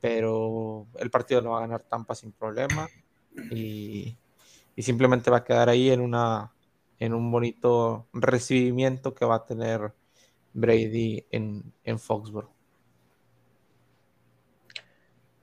[0.00, 2.88] pero el partido lo va a ganar Tampa sin problema
[3.50, 4.16] y,
[4.78, 6.54] simplemente va a quedar ahí en una
[6.98, 9.92] en un bonito recibimiento que va a tener
[10.54, 12.59] Brady en, en Foxborough.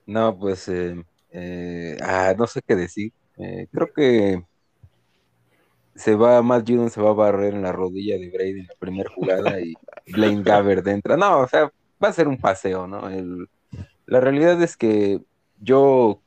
[0.08, 0.96] No, pues eh,
[1.32, 3.14] eh, ah, no sé qué decir.
[3.38, 4.44] Eh, creo que
[5.96, 8.76] se va, Matt Judon se va a barrer en la rodilla de Brady en la
[8.80, 9.74] primera jugada y
[10.08, 11.18] Blaine Gabbert entra.
[11.18, 11.72] No, o sea,
[12.04, 13.10] va a ser un paseo, ¿no?
[14.06, 15.22] la realidad es que
[15.60, 16.22] yo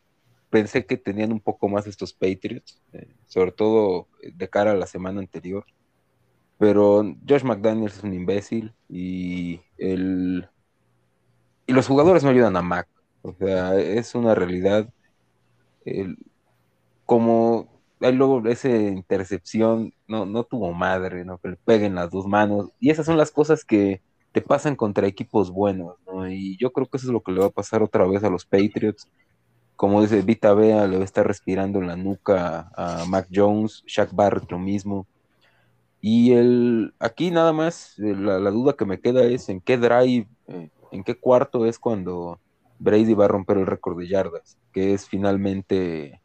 [0.51, 4.87] pensé que tenían un poco más estos Patriots, eh, sobre todo de cara a la
[4.87, 5.65] semana anterior.
[6.59, 10.47] Pero Josh McDaniels es un imbécil y el
[11.67, 12.89] y los jugadores no ayudan a Mac.
[13.23, 14.89] O sea, es una realidad.
[17.07, 17.69] como
[18.01, 21.39] hay luego esa intercepción, no, no tuvo madre, ¿no?
[21.39, 22.71] Que le peguen las dos manos.
[22.81, 24.01] Y esas son las cosas que
[24.33, 26.29] te pasan contra equipos buenos, ¿no?
[26.31, 28.31] Y yo creo que eso es lo que le va a pasar otra vez a
[28.31, 29.07] los Patriots.
[29.77, 33.83] Como dice Vita Bea, le va a estar respirando en la nuca a Mac Jones,
[33.87, 35.07] Shaq Barrett lo mismo.
[36.01, 40.71] Y el, aquí nada más, la, duda que me queda es en qué drive, eh,
[40.93, 42.41] en qué cuarto es cuando
[42.81, 46.21] Brady va a romper el récord de yardas, que es finalmente,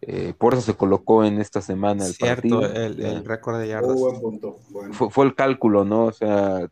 [0.00, 4.00] eh, por eso se colocó en esta semana el Cierto, El, récord de yardas.
[4.92, 6.06] Fue, el cálculo, ¿no?
[6.06, 6.68] O sea,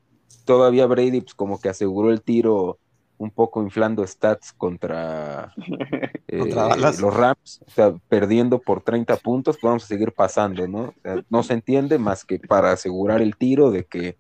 [0.47, 2.79] todavía Brady pues, como que aseguró el tiro
[3.19, 5.53] un poco inflando stats contra,
[6.27, 10.95] eh, los Rams, o sea, perdiendo por 30 puntos, pues vamos a seguir pasando, ¿no?
[11.29, 14.17] no se entiende más que para asegurar el tiro de que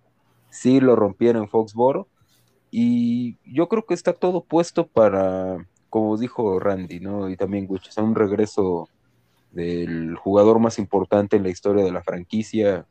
[0.51, 2.07] sí lo rompiera en Foxboro
[2.75, 7.29] y yo creo que está todo puesto para, como dijo Randy, ¿no?
[7.29, 8.89] Y también Gucci, es un regreso
[9.51, 12.87] del jugador más importante en la historia de la franquicia,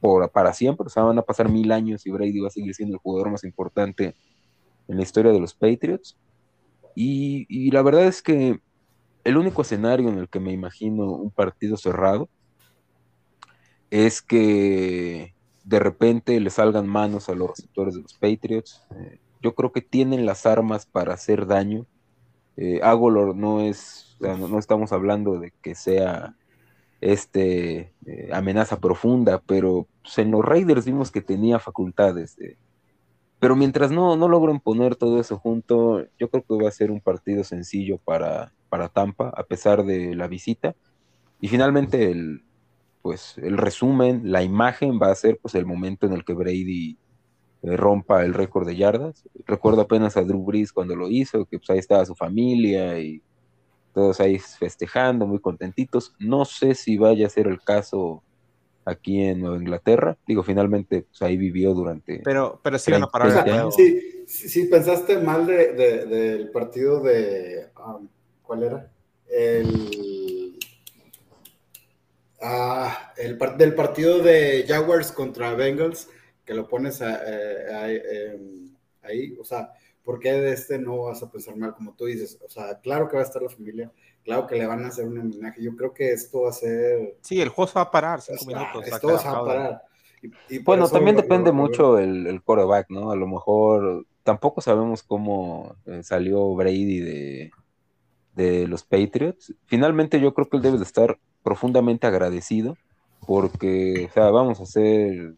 [0.00, 2.76] por, para siempre, o sea, van a pasar mil años y Brady va a seguir
[2.76, 4.14] siendo el jugador más importante
[4.86, 6.16] en la historia de los Patriots.
[6.94, 8.60] Y, y la verdad es que
[9.24, 12.28] el único escenario en el que me imagino un partido cerrado
[13.90, 15.34] es que
[15.66, 18.84] de repente le salgan manos a los receptores de los Patriots.
[18.96, 21.86] Eh, yo creo que tienen las armas para hacer daño.
[22.56, 26.36] Eh, Agolor no es, no, estamos hablando de que sea
[27.00, 32.36] este eh, amenaza profunda, pero pues, en los Raiders vimos que tenía facultades.
[33.40, 36.92] pero mientras no, no logren poner todo eso junto, yo creo que va a ser
[36.92, 40.76] un partido sencillo para, para Tampa, a pesar de la visita.
[41.40, 42.45] Y finalmente el,
[43.06, 46.98] pues el resumen, la imagen va a ser pues el momento en el que Brady
[47.62, 49.28] eh, rompa el récord de yardas.
[49.46, 53.22] Recuerdo apenas a Drew Brees cuando lo hizo, que pues ahí estaba su familia y
[53.94, 56.16] todos ahí festejando, muy contentitos.
[56.18, 58.24] No sé si vaya a ser el caso
[58.84, 60.18] aquí en Nueva Inglaterra.
[60.26, 62.22] Digo, finalmente pues, ahí vivió durante.
[62.24, 63.70] Pero, pero sí van a parar.
[64.26, 67.68] sí, pensaste mal del partido de.
[67.86, 68.08] Um,
[68.42, 68.92] ¿Cuál era?
[69.28, 70.15] El
[72.48, 76.08] Ah, el del partido de Jaguars contra Bengals,
[76.44, 78.72] que lo pones eh, em,
[79.02, 79.72] ahí, o sea,
[80.04, 82.38] ¿por qué de este no vas a pensar mal, como tú dices?
[82.46, 83.90] O sea, claro que va a estar la familia,
[84.22, 85.60] claro que le van a hacer un homenaje.
[85.60, 87.16] Yo creo que esto va a ser.
[87.20, 88.86] Sí, el juego va a parar cinco minutos.
[88.86, 89.82] Esto va a parar.
[90.48, 93.10] Y, bueno, también depende mucho el, el quarterback, ¿no?
[93.10, 97.50] A lo mejor tampoco sabemos cómo eh, salió Brady de,
[98.36, 99.52] de los Patriots.
[99.64, 102.76] Finalmente yo creo que él debe de estar profundamente agradecido
[103.26, 105.34] porque, o sea, vamos a hacer,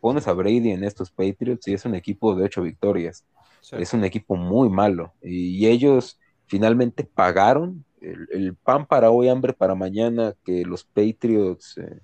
[0.00, 3.26] pones a Brady en estos Patriots y es un equipo de ocho victorias.
[3.72, 9.74] Es un equipo muy malo y, ellos finalmente pagaron el, pan para hoy, hambre para
[9.74, 12.00] mañana que los Patriots eh,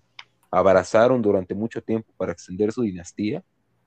[0.51, 3.45] abrazaron durante mucho tiempo para extender su dinastía.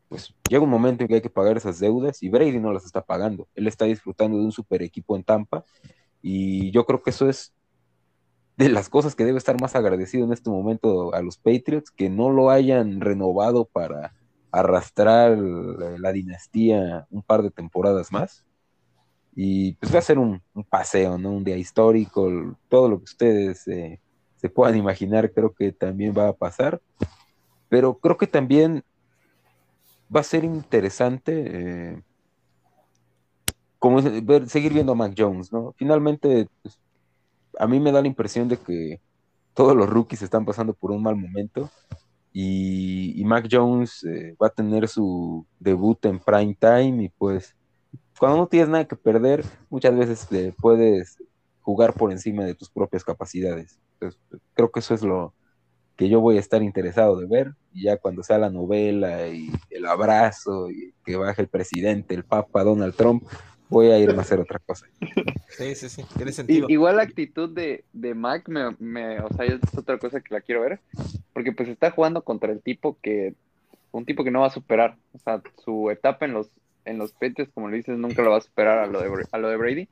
[0.07, 2.85] Pues llega un momento en que hay que pagar esas deudas y Brady no las
[2.85, 3.49] está pagando.
[3.55, 5.65] Él está disfrutando de un super equipo en Tampa
[6.27, 7.53] y yo creo que eso es
[8.57, 12.09] de las cosas que debe estar más agradecido en este momento a los Patriots, que
[12.09, 14.15] no lo hayan renovado para
[14.49, 18.43] arrastrar la, dinastía un par de temporadas más.
[19.35, 21.29] Y pues va a ser un, paseo, ¿no?
[21.29, 22.27] Un día histórico,
[22.69, 24.01] todo lo que ustedes eh,
[24.37, 26.81] se puedan imaginar, creo que también va a pasar.
[27.69, 28.83] Pero creo que también
[30.13, 32.01] va a ser interesante eh,
[33.85, 35.71] como ver, seguir viendo a Mac Jones, ¿no?
[35.77, 36.79] Finalmente, pues,
[37.59, 38.99] a mí me da la impresión de que
[39.53, 41.69] todos los rookies están pasando por un mal momento
[42.33, 47.55] y, Mac Jones eh, va a tener su debut en prime time y pues
[48.17, 50.27] cuando no tienes nada que perder, muchas veces
[50.59, 51.21] puedes
[51.61, 53.79] jugar por encima de tus propias capacidades.
[54.55, 55.31] creo que eso es lo
[55.95, 59.51] que yo voy a estar interesado de ver y ya cuando sea la novela y
[59.69, 63.23] el abrazo y que baje el presidente, el papa Donald Trump,
[63.69, 64.87] voy a irme a hacer otra cosa.
[65.49, 66.67] Sí, sí, sí, tiene sentido.
[66.69, 70.41] igual la actitud de, de Mac, me, me, o sea, es otra cosa que la
[70.41, 70.79] quiero ver,
[71.33, 73.33] porque pues está jugando contra el tipo que,
[73.91, 76.49] un tipo que no va a superar, o sea, su etapa en los,
[76.83, 79.37] en los petes, como le dices, nunca lo va a superar a lo de, a
[79.37, 79.87] lo de Brady,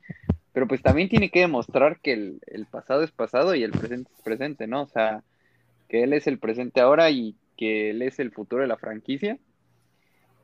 [0.52, 4.10] pero pues también tiene que demostrar que el, el pasado es pasado y el presente
[4.14, 4.82] es presente, ¿no?
[4.82, 5.22] O sea,
[5.88, 9.38] que él es el presente ahora y que él es el futuro de la franquicia,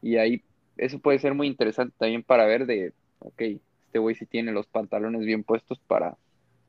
[0.02, 0.42] y ahí
[0.76, 3.42] eso puede ser muy interesante también para ver de ok,
[3.86, 6.16] este güey sí tiene los pantalones bien puestos para,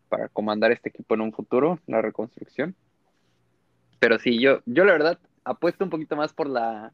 [0.10, 2.76] para comandar este equipo en un futuro, la reconstrucción.
[4.00, 6.92] Pero sí, yo, yo la verdad apuesto un poquito más por la,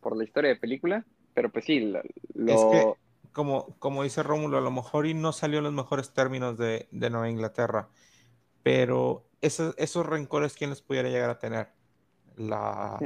[0.00, 1.04] por la historia de película,
[1.34, 2.00] pero pues sí, lo...
[2.00, 2.92] Es que,
[3.32, 6.88] como, como dice Rómulo, a lo mejor y no salió en los mejores términos de,
[6.90, 7.88] Nueva Inglaterra,
[8.62, 11.68] pero esos, esos rencores, ¿quién los pudiera llegar a tener?
[12.36, 12.98] La,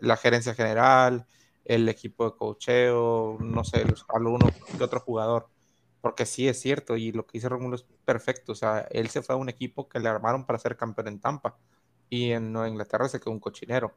[0.00, 1.26] la gerencia general,
[1.68, 5.48] el equipo de cocheo, no sé, alguno de otro jugador.
[6.00, 8.52] Porque sí es cierto, y lo que dice Romulo es perfecto.
[8.52, 11.20] O sea, él se fue a un equipo que le armaron para ser campeón en
[11.20, 11.58] Tampa.
[12.08, 13.94] Y en Nueva Inglaterra se quedó un cochinero.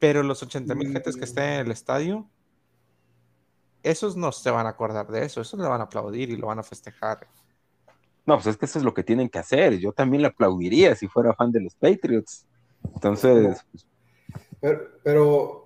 [0.00, 2.28] Pero los 80 mil gentes que estén en el estadio,
[3.84, 5.40] esos no se van a acordar de eso.
[5.40, 7.28] Esos le van a aplaudir y lo van a festejar.
[8.26, 9.78] No, pues es que eso es lo que tienen que hacer.
[9.78, 12.46] Yo también le aplaudiría si fuera fan de los Patriots.
[12.94, 13.64] Entonces.
[14.60, 15.64] Pero, pero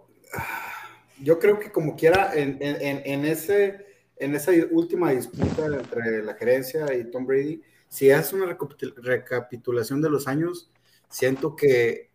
[1.23, 6.95] yo creo que como quiera, en, en, ese, en esa última disputa entre la gerencia
[6.95, 8.57] y Tom Brady, si hace una
[8.97, 10.71] recapitulación de los años,
[11.09, 12.11] siento que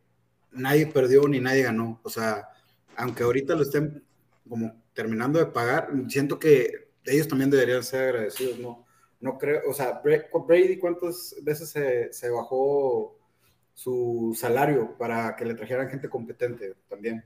[0.52, 2.00] nadie perdió ni nadie ganó.
[2.04, 2.48] O sea,
[2.96, 4.04] aunque ahorita lo estén
[4.48, 8.86] como terminando de pagar, siento que ellos también deberían ser agradecidos, ¿no?
[9.20, 13.18] No creo, o sea, Brady, ¿cuántas veces se, se bajó
[13.74, 17.26] su salario para que le trajeran gente competente también.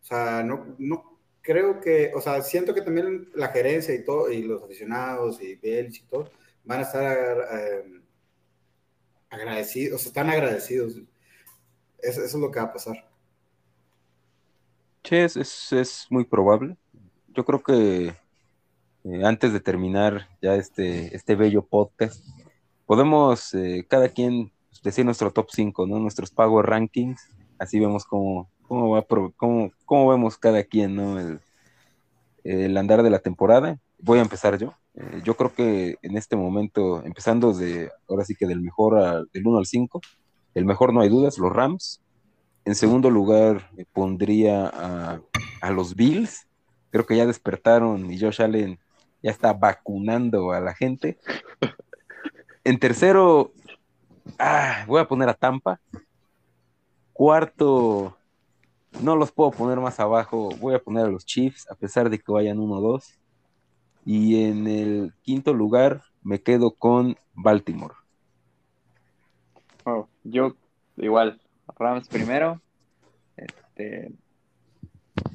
[0.00, 1.17] O sea, no, no
[1.48, 5.54] creo que, o sea, siento que también la gerencia y todo, y los aficionados y
[5.54, 6.30] Bielsa y todo,
[6.62, 8.02] van a estar eh,
[9.30, 10.96] agradecidos, o sea, están agradecidos.
[12.00, 13.10] Eso, eso, es lo que va a pasar.
[15.04, 16.76] Sí, es, es, es muy probable.
[17.28, 18.08] Yo creo que
[19.04, 22.26] eh, antes de terminar ya este, este bello podcast,
[22.84, 25.98] podemos eh, cada quien decir nuestro top 5, ¿no?
[25.98, 27.26] Nuestros Power Rankings,
[27.58, 29.02] así vemos cómo, cómo, va,
[29.36, 31.18] cómo, cómo vemos cada quien, ¿no?
[31.18, 31.40] El,
[32.44, 33.78] el, andar de la temporada.
[33.98, 34.74] Voy a empezar yo.
[34.94, 39.24] Eh, yo creo que en este momento, empezando de, ahora sí que del mejor, a,
[39.32, 40.00] del 1 al 5,
[40.54, 42.00] el mejor no hay dudas, los Rams.
[42.64, 45.20] En segundo lugar, pondría a,
[45.60, 46.46] a los Bills.
[46.90, 48.78] Creo que ya despertaron y Josh Allen
[49.22, 51.18] ya está vacunando a la gente.
[52.64, 53.52] En tercero,
[54.38, 55.80] ah, voy a poner a Tampa.
[57.14, 58.17] Cuarto,
[59.02, 62.18] no los puedo poner más abajo, voy a poner a los Chiefs, a pesar de
[62.18, 63.18] que vayan 1-2.
[64.04, 67.94] Y en el quinto lugar me quedo con Baltimore.
[69.84, 70.54] Oh, yo
[70.96, 71.40] igual,
[71.78, 72.60] Rams primero.
[73.36, 74.12] Este,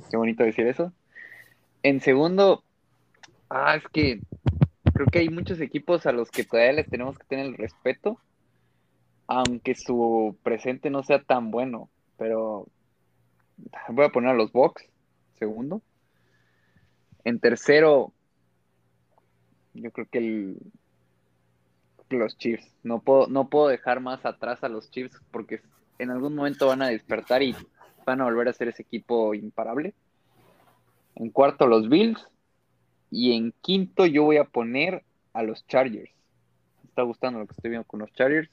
[0.09, 0.91] qué bonito decir eso.
[1.83, 2.63] En segundo,
[3.55, 4.19] Ah, es que
[4.95, 8.17] creo que hay muchos equipos a los que todavía les tenemos que tener el respeto,
[9.27, 11.87] aunque su presente no sea tan bueno,
[12.17, 12.65] pero
[13.89, 14.87] voy a poner a los Bucks,
[15.37, 15.81] segundo.
[17.23, 18.13] En tercero,
[19.73, 20.57] yo creo que el,
[22.17, 22.69] los Chiefs.
[22.83, 25.61] No puedo, no puedo dejar más atrás a los Chiefs porque
[25.99, 27.55] en algún momento van a despertar y
[28.05, 29.93] van a volver a ser ese equipo imparable.
[31.15, 32.27] En cuarto, los Bills.
[33.11, 36.11] Y en quinto yo voy a poner a los Chargers.
[36.81, 38.49] Me está gustando lo que estoy viendo con los Chargers.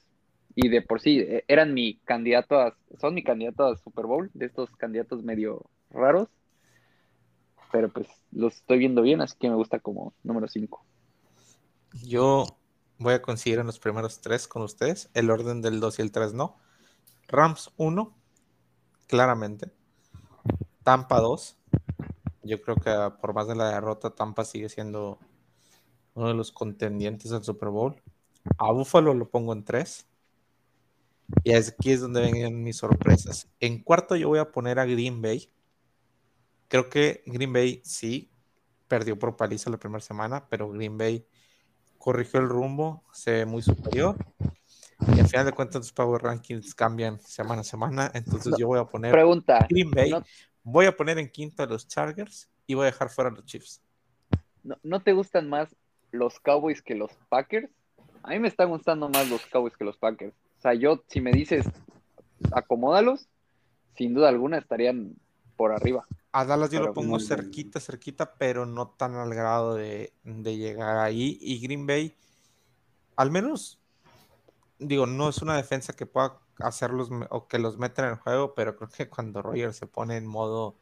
[0.62, 4.30] Y de por sí, eh, eran mi candidato a, son mi candidato a Super Bowl,
[4.34, 6.28] de estos candidatos medio raros.
[7.72, 10.84] Pero pues los estoy viendo bien, así que me gusta como número 5.
[12.04, 12.44] Yo
[12.98, 15.08] voy a conseguir en los primeros tres con ustedes.
[15.14, 16.58] El orden del 2 y el 3 no.
[17.28, 18.14] Rams 1,
[19.06, 19.72] claramente.
[20.82, 21.56] Tampa 2.
[22.42, 22.90] Yo creo que
[23.20, 25.18] por más de la derrota, Tampa sigue siendo
[26.14, 27.96] uno de los contendientes al Super Bowl.
[28.58, 30.09] A Buffalo lo pongo en tres.
[31.44, 33.48] Y aquí es donde vengan mis sorpresas.
[33.60, 35.50] En cuarto yo voy a poner a Green Bay.
[36.68, 38.30] Creo que Green Bay sí
[38.88, 41.26] perdió por paliza la primera semana, pero Green Bay
[41.98, 44.16] corrigió el rumbo, se ve muy superior.
[45.14, 48.10] Y al final de cuentas los Power Rankings cambian semana a semana.
[48.14, 50.12] Entonces yo voy a poner Pregunta, Green Bay
[50.62, 53.44] Voy a poner en quinto a los Chargers y voy a dejar fuera a los
[53.46, 53.82] Chiefs.
[54.62, 55.74] ¿No, ¿No, te gustan más
[56.10, 57.70] los Cowboys que los Packers?
[58.22, 60.34] A mí me están gustando más los Cowboys que los Packers.
[60.60, 61.64] O sea, yo, si me dices,
[62.52, 63.30] acomódalos,
[63.96, 65.14] sin duda alguna estarían
[65.56, 66.06] por arriba.
[66.32, 70.98] A Dallas yo lo pongo cerquita, cerquita, pero no tan al grado de, de llegar
[70.98, 71.38] ahí.
[71.40, 72.14] Y Green Bay,
[73.16, 73.80] al menos,
[74.78, 78.54] digo, no es una defensa que pueda hacerlos o que los metan en el juego,
[78.54, 80.76] pero creo que cuando Roger se pone en modo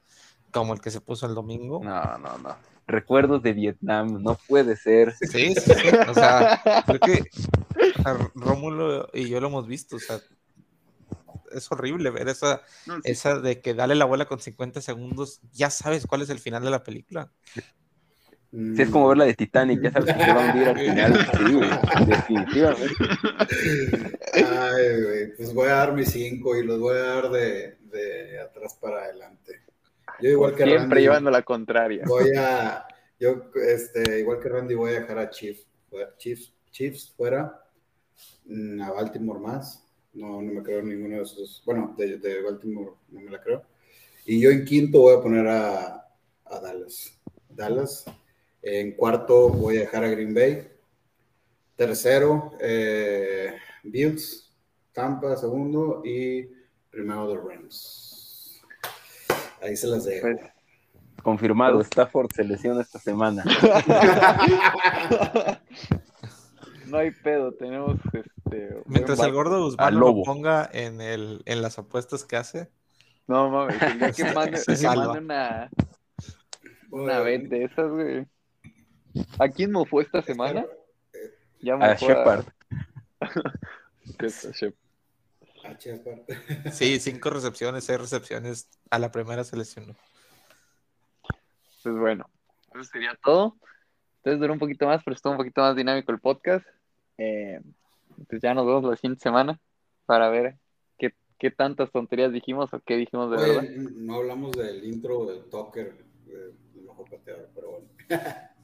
[0.50, 1.80] como el que se puso el domingo.
[1.84, 2.56] No, no, no.
[2.88, 5.14] Recuerdos de Vietnam, no puede ser.
[5.14, 5.88] Sí, sí, sí.
[6.08, 7.22] O sea, creo que
[8.34, 10.20] Rómulo y yo lo hemos visto, o sea,
[11.52, 13.00] es horrible ver esa, no, sí.
[13.04, 16.62] esa de que dale la bola con 50 segundos, ya sabes cuál es el final
[16.62, 17.30] de la película.
[18.50, 20.78] Sí, es como ver la de Titanic, ya sabes que se va a hundir al
[20.78, 21.28] final.
[21.36, 22.94] Sí, güey, definitivamente.
[24.32, 28.40] Ay, güey, pues voy a dar mis cinco y los voy a dar de, de
[28.40, 29.60] atrás para adelante.
[30.20, 32.04] Yo igual que Siempre Randy, llevando la contraria.
[32.06, 32.86] Voy a,
[33.20, 35.66] yo, este, igual que Randy, voy a dejar a Chiefs,
[36.16, 37.67] Chiefs, Chiefs fuera,
[38.82, 39.84] a Baltimore más.
[40.12, 41.62] No, no me creo ninguno de esos.
[41.64, 43.62] Bueno, de, de Baltimore no me la creo.
[44.24, 46.06] Y yo en quinto voy a poner a,
[46.44, 47.18] a Dallas.
[47.48, 48.04] Dallas.
[48.62, 50.68] En cuarto voy a dejar a Green Bay.
[51.76, 53.54] Tercero, eh,
[53.84, 54.52] Bills.
[54.92, 56.02] Tampa, segundo.
[56.04, 56.48] Y
[56.90, 58.60] primero, The Rams.
[59.62, 60.26] Ahí se las dejo.
[60.26, 60.40] Pues,
[61.22, 63.44] confirmado, Stafford se lesiona esta semana.
[66.90, 68.82] no hay pedo, tenemos este.
[68.86, 72.70] Mientras el gordo Guzmán lo ponga en, el, en las apuestas que hace.
[73.26, 75.70] No mames, tendría que mande, que mande una,
[76.90, 78.26] una vez de esas, güey.
[79.38, 80.64] ¿A quién mofó esta semana?
[81.60, 82.46] Ya a Shepard.
[85.64, 86.20] A Shepard.
[86.72, 88.68] Sí, cinco recepciones, seis recepciones.
[88.90, 89.94] A la primera se lesionó.
[91.82, 92.28] Pues bueno,
[92.74, 93.56] eso sería todo.
[94.18, 96.66] Entonces duró un poquito más, pero estuvo un poquito más dinámico el podcast.
[97.18, 97.60] Eh,
[98.28, 99.60] pues ya nos vemos la siguiente semana
[100.06, 100.56] para ver
[100.98, 103.68] qué qué tantas tonterías dijimos o qué dijimos de Oye, verdad.
[103.94, 105.92] no hablamos del intro del Tucker,
[106.24, 107.86] de- del pateador, pero bueno.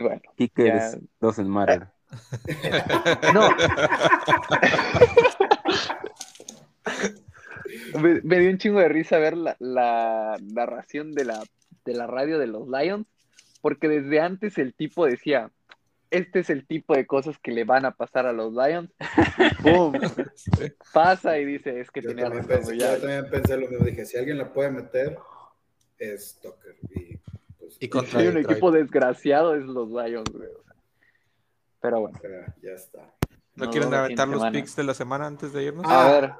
[0.00, 1.00] Bueno, Kickers Ya.
[1.20, 1.86] doesn't matter.
[3.34, 3.50] no.
[8.00, 11.42] me, me dio un chingo de risa ver la, la narración de la,
[11.84, 13.06] de la radio de los Lions,
[13.60, 15.50] porque desde antes el tipo decía,
[16.12, 18.90] este es el tipo de cosas que le van a pasar a los Lions.
[19.62, 19.92] ¡Pum!
[20.92, 22.98] Pasa y dice, es que Yo tenía también, razón, pensé, yo ya".
[23.00, 23.84] también pensé lo mismo.
[23.86, 25.18] Dije, si alguien la puede meter,
[25.98, 26.76] es Tucker.
[26.90, 27.16] Y,
[27.58, 30.48] pues, Y contra Hay un equipo desgraciado es los Lions, güey.
[31.80, 32.18] Pero bueno.
[32.22, 33.12] ya, ya está.
[33.54, 35.84] ¿No quieren aventar los picks de la semana antes de irnos?
[35.88, 36.32] Ah, A ver,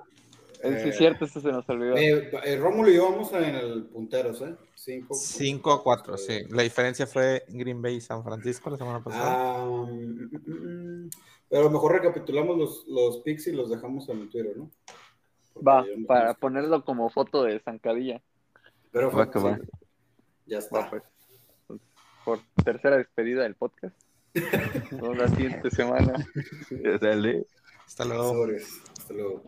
[0.63, 1.97] es eh, cierto, esto se nos olvidó.
[1.97, 4.55] Eh, eh, Rómulo y yo vamos en el punteros, ¿eh?
[4.75, 6.43] Cinco, 5 a 4, sí.
[6.51, 9.63] La diferencia fue Green Bay y San Francisco la semana pasada.
[9.63, 11.11] Ah, mm, mm, mm.
[11.49, 14.71] pero mejor recapitulamos los, los picks y los dejamos en el Twitter, ¿no?
[15.53, 18.23] Porque Va, no- para ponerlo como foto de zancadilla.
[18.91, 19.59] Pero Va que va.
[20.47, 20.91] Ya Va, está.
[20.91, 21.03] pues.
[22.25, 23.97] Por tercera despedida del podcast.
[25.17, 26.25] La siguiente semana.
[27.01, 27.47] Dale.
[27.85, 28.47] Hasta luego.
[28.99, 29.43] Hasta luego.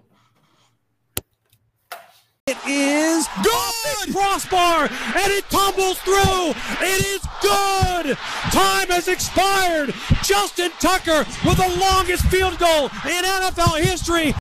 [2.46, 6.52] It is good crossbar and it tumbles through.
[6.84, 8.18] It is good.
[8.52, 9.94] Time has expired.
[10.22, 14.32] Justin Tucker with the longest field goal in NFL history.